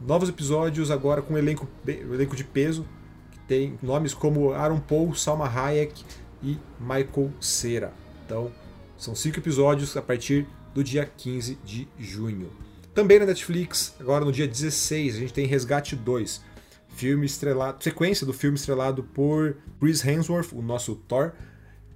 novos 0.00 0.28
episódios 0.28 0.90
agora 0.90 1.22
com 1.22 1.34
um 1.34 1.38
elenco, 1.38 1.66
um 1.86 2.14
elenco 2.14 2.36
de 2.36 2.44
peso, 2.44 2.86
que 3.32 3.38
tem 3.40 3.78
nomes 3.82 4.12
como 4.12 4.52
Aaron 4.52 4.80
Paul, 4.80 5.14
Salma 5.14 5.48
Hayek 5.48 6.04
e 6.42 6.58
Michael 6.78 7.32
Cera. 7.40 7.92
Então, 8.24 8.50
são 8.96 9.14
cinco 9.14 9.38
episódios 9.38 9.96
a 9.96 10.02
partir 10.02 10.46
do 10.74 10.84
dia 10.84 11.04
15 11.04 11.58
de 11.64 11.88
junho. 11.98 12.50
Também 13.00 13.18
na 13.18 13.24
Netflix, 13.24 13.94
agora 13.98 14.26
no 14.26 14.30
dia 14.30 14.46
16, 14.46 15.16
a 15.16 15.18
gente 15.20 15.32
tem 15.32 15.46
Resgate 15.46 15.96
2, 15.96 16.42
filme 16.90 17.24
estrelado, 17.24 17.82
sequência 17.82 18.26
do 18.26 18.32
filme 18.34 18.58
estrelado 18.58 19.02
por 19.02 19.56
Chris 19.80 20.04
Hemsworth, 20.04 20.52
o 20.52 20.60
nosso 20.60 20.94
Thor, 20.94 21.32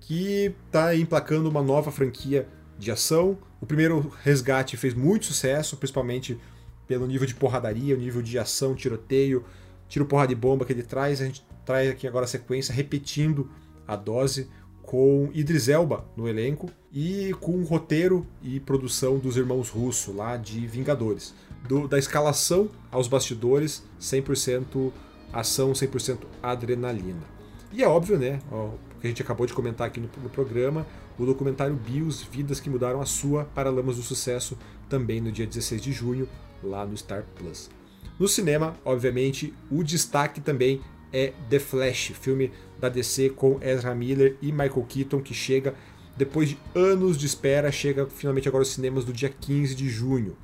que 0.00 0.54
está 0.66 0.96
emplacando 0.96 1.46
uma 1.46 1.62
nova 1.62 1.92
franquia 1.92 2.48
de 2.78 2.90
ação. 2.90 3.36
O 3.60 3.66
primeiro 3.66 4.10
Resgate 4.22 4.78
fez 4.78 4.94
muito 4.94 5.26
sucesso, 5.26 5.76
principalmente 5.76 6.40
pelo 6.88 7.06
nível 7.06 7.26
de 7.26 7.34
porradaria, 7.34 7.94
o 7.94 7.98
nível 7.98 8.22
de 8.22 8.38
ação, 8.38 8.74
tiroteio, 8.74 9.44
tiro 9.86 10.06
porra 10.06 10.26
de 10.26 10.34
bomba 10.34 10.64
que 10.64 10.72
ele 10.72 10.82
traz. 10.82 11.20
A 11.20 11.26
gente 11.26 11.46
traz 11.66 11.90
aqui 11.90 12.08
agora 12.08 12.24
a 12.24 12.28
sequência 12.28 12.74
repetindo 12.74 13.50
a 13.86 13.94
dose 13.94 14.48
com 14.94 15.28
Idris 15.34 15.68
Elba 15.68 16.04
no 16.16 16.28
elenco 16.28 16.70
e 16.92 17.34
com 17.40 17.58
o 17.58 17.64
roteiro 17.64 18.24
e 18.40 18.60
produção 18.60 19.18
dos 19.18 19.36
irmãos 19.36 19.68
Russo 19.68 20.12
lá 20.12 20.36
de 20.36 20.64
Vingadores. 20.68 21.34
Do, 21.66 21.88
da 21.88 21.98
escalação 21.98 22.68
aos 22.92 23.08
bastidores, 23.08 23.82
100% 24.00 24.92
ação, 25.32 25.72
100% 25.72 26.18
adrenalina. 26.40 27.24
E 27.72 27.82
é 27.82 27.88
óbvio, 27.88 28.16
né? 28.16 28.38
Ó, 28.52 28.70
que 29.00 29.08
a 29.08 29.10
gente 29.10 29.20
acabou 29.20 29.48
de 29.48 29.52
comentar 29.52 29.88
aqui 29.88 29.98
no, 29.98 30.08
no 30.22 30.30
programa, 30.30 30.86
o 31.18 31.26
documentário 31.26 31.74
Bios, 31.74 32.22
Vidas 32.22 32.60
que 32.60 32.70
Mudaram 32.70 33.00
a 33.00 33.04
Sua, 33.04 33.46
para 33.46 33.70
Lamas 33.70 33.96
do 33.96 34.02
Sucesso, 34.02 34.56
também 34.88 35.20
no 35.20 35.32
dia 35.32 35.44
16 35.44 35.82
de 35.82 35.90
junho, 35.90 36.28
lá 36.62 36.86
no 36.86 36.96
Star 36.96 37.24
Plus. 37.34 37.68
No 38.16 38.28
cinema, 38.28 38.76
obviamente, 38.84 39.52
o 39.72 39.82
destaque 39.82 40.40
também 40.40 40.80
é 41.12 41.32
The 41.48 41.58
Flash, 41.58 42.12
filme 42.20 42.52
da 42.84 42.88
DC 42.90 43.30
com 43.30 43.58
Ezra 43.62 43.94
Miller 43.94 44.36
e 44.42 44.52
Michael 44.52 44.84
Keaton, 44.88 45.20
que 45.20 45.34
chega 45.34 45.74
depois 46.16 46.50
de 46.50 46.58
anos 46.74 47.16
de 47.16 47.26
espera, 47.26 47.72
chega 47.72 48.06
finalmente 48.06 48.46
agora 48.46 48.62
aos 48.62 48.70
cinemas 48.70 49.04
do 49.04 49.12
dia 49.12 49.28
15 49.28 49.74
de 49.74 49.88
junho. 49.88 50.36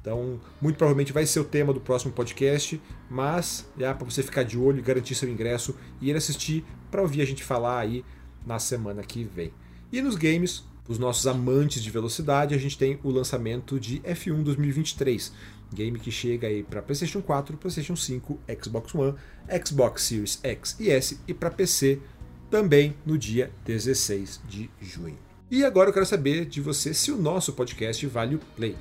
Então, 0.00 0.40
muito 0.60 0.76
provavelmente 0.76 1.12
vai 1.12 1.24
ser 1.24 1.40
o 1.40 1.44
tema 1.44 1.72
do 1.72 1.80
próximo 1.80 2.12
podcast, 2.12 2.80
mas 3.08 3.66
já 3.78 3.94
para 3.94 4.04
você 4.04 4.22
ficar 4.22 4.42
de 4.42 4.58
olho 4.58 4.78
e 4.78 4.82
garantir 4.82 5.14
seu 5.14 5.28
ingresso 5.28 5.76
e 6.00 6.10
ir 6.10 6.16
assistir 6.16 6.64
para 6.90 7.02
ouvir 7.02 7.22
a 7.22 7.24
gente 7.24 7.44
falar 7.44 7.78
aí 7.78 8.04
na 8.46 8.58
semana 8.58 9.02
que 9.02 9.24
vem. 9.24 9.52
E 9.92 10.02
nos 10.02 10.16
games, 10.16 10.64
os 10.86 10.98
nossos 10.98 11.26
amantes 11.26 11.82
de 11.82 11.90
velocidade, 11.90 12.54
a 12.54 12.58
gente 12.58 12.76
tem 12.76 12.98
o 13.02 13.10
lançamento 13.10 13.80
de 13.80 14.00
F1 14.00 14.42
2023, 14.42 15.32
game 15.72 15.98
que 15.98 16.10
chega 16.10 16.46
aí 16.46 16.62
para 16.62 16.82
PlayStation 16.82 17.22
4, 17.22 17.56
PlayStation 17.56 17.96
5, 17.96 18.38
Xbox 18.62 18.94
One, 18.94 19.14
Xbox 19.64 20.02
Series 20.02 20.38
X 20.42 20.76
e 20.78 20.90
S 20.90 21.18
e 21.26 21.32
para 21.32 21.50
PC 21.50 22.00
também 22.50 22.94
no 23.04 23.16
dia 23.16 23.50
16 23.64 24.42
de 24.48 24.70
junho. 24.80 25.16
E 25.50 25.64
agora 25.64 25.90
eu 25.90 25.94
quero 25.94 26.06
saber 26.06 26.46
de 26.46 26.60
você 26.60 26.92
se 26.92 27.10
o 27.10 27.16
nosso 27.16 27.52
podcast 27.52 28.06
vale 28.06 28.36
o 28.36 28.40
play. 28.56 28.76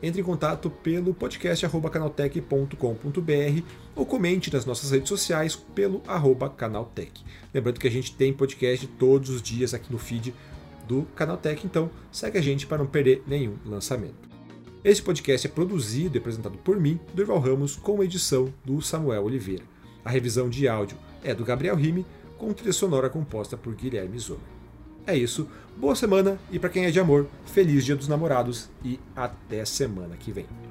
Entre 0.00 0.20
em 0.20 0.24
contato 0.24 0.70
pelo 0.70 1.12
podcast@canaltech.com.br 1.12 3.62
ou 3.96 4.06
comente 4.06 4.52
nas 4.52 4.64
nossas 4.64 4.92
redes 4.92 5.08
sociais 5.08 5.56
pelo 5.56 6.04
arroba 6.06 6.48
canaltech. 6.48 7.24
Lembrando 7.52 7.80
que 7.80 7.88
a 7.88 7.90
gente 7.90 8.14
tem 8.14 8.32
podcast 8.32 8.86
todos 8.86 9.28
os 9.28 9.42
dias 9.42 9.74
aqui 9.74 9.92
no 9.92 9.98
feed 9.98 10.32
do 10.88 11.06
Canaltech, 11.14 11.64
então 11.64 11.90
segue 12.10 12.38
a 12.38 12.42
gente 12.42 12.66
para 12.66 12.78
não 12.78 12.86
perder 12.86 13.22
nenhum 13.26 13.56
lançamento. 13.64 14.28
Este 14.82 15.02
podcast 15.02 15.46
é 15.46 15.50
produzido 15.50 16.16
e 16.16 16.18
apresentado 16.18 16.56
por 16.58 16.80
mim, 16.80 16.98
Durval 17.12 17.38
Ramos, 17.38 17.76
com 17.76 18.02
edição 18.02 18.52
do 18.64 18.80
Samuel 18.80 19.24
Oliveira. 19.24 19.64
A 20.04 20.10
revisão 20.10 20.48
de 20.48 20.66
áudio 20.66 20.96
é 21.22 21.34
do 21.34 21.44
Gabriel 21.44 21.76
Rime, 21.76 22.06
com 22.38 22.52
trilha 22.52 22.72
sonora 22.72 23.10
composta 23.10 23.56
por 23.56 23.74
Guilherme 23.74 24.18
Zomer. 24.18 24.40
É 25.06 25.16
isso, 25.16 25.48
boa 25.76 25.94
semana 25.94 26.38
e 26.50 26.58
para 26.58 26.70
quem 26.70 26.86
é 26.86 26.90
de 26.90 27.00
amor, 27.00 27.26
feliz 27.46 27.84
Dia 27.84 27.96
dos 27.96 28.08
Namorados 28.08 28.70
e 28.84 28.98
até 29.14 29.64
semana 29.64 30.16
que 30.16 30.32
vem. 30.32 30.67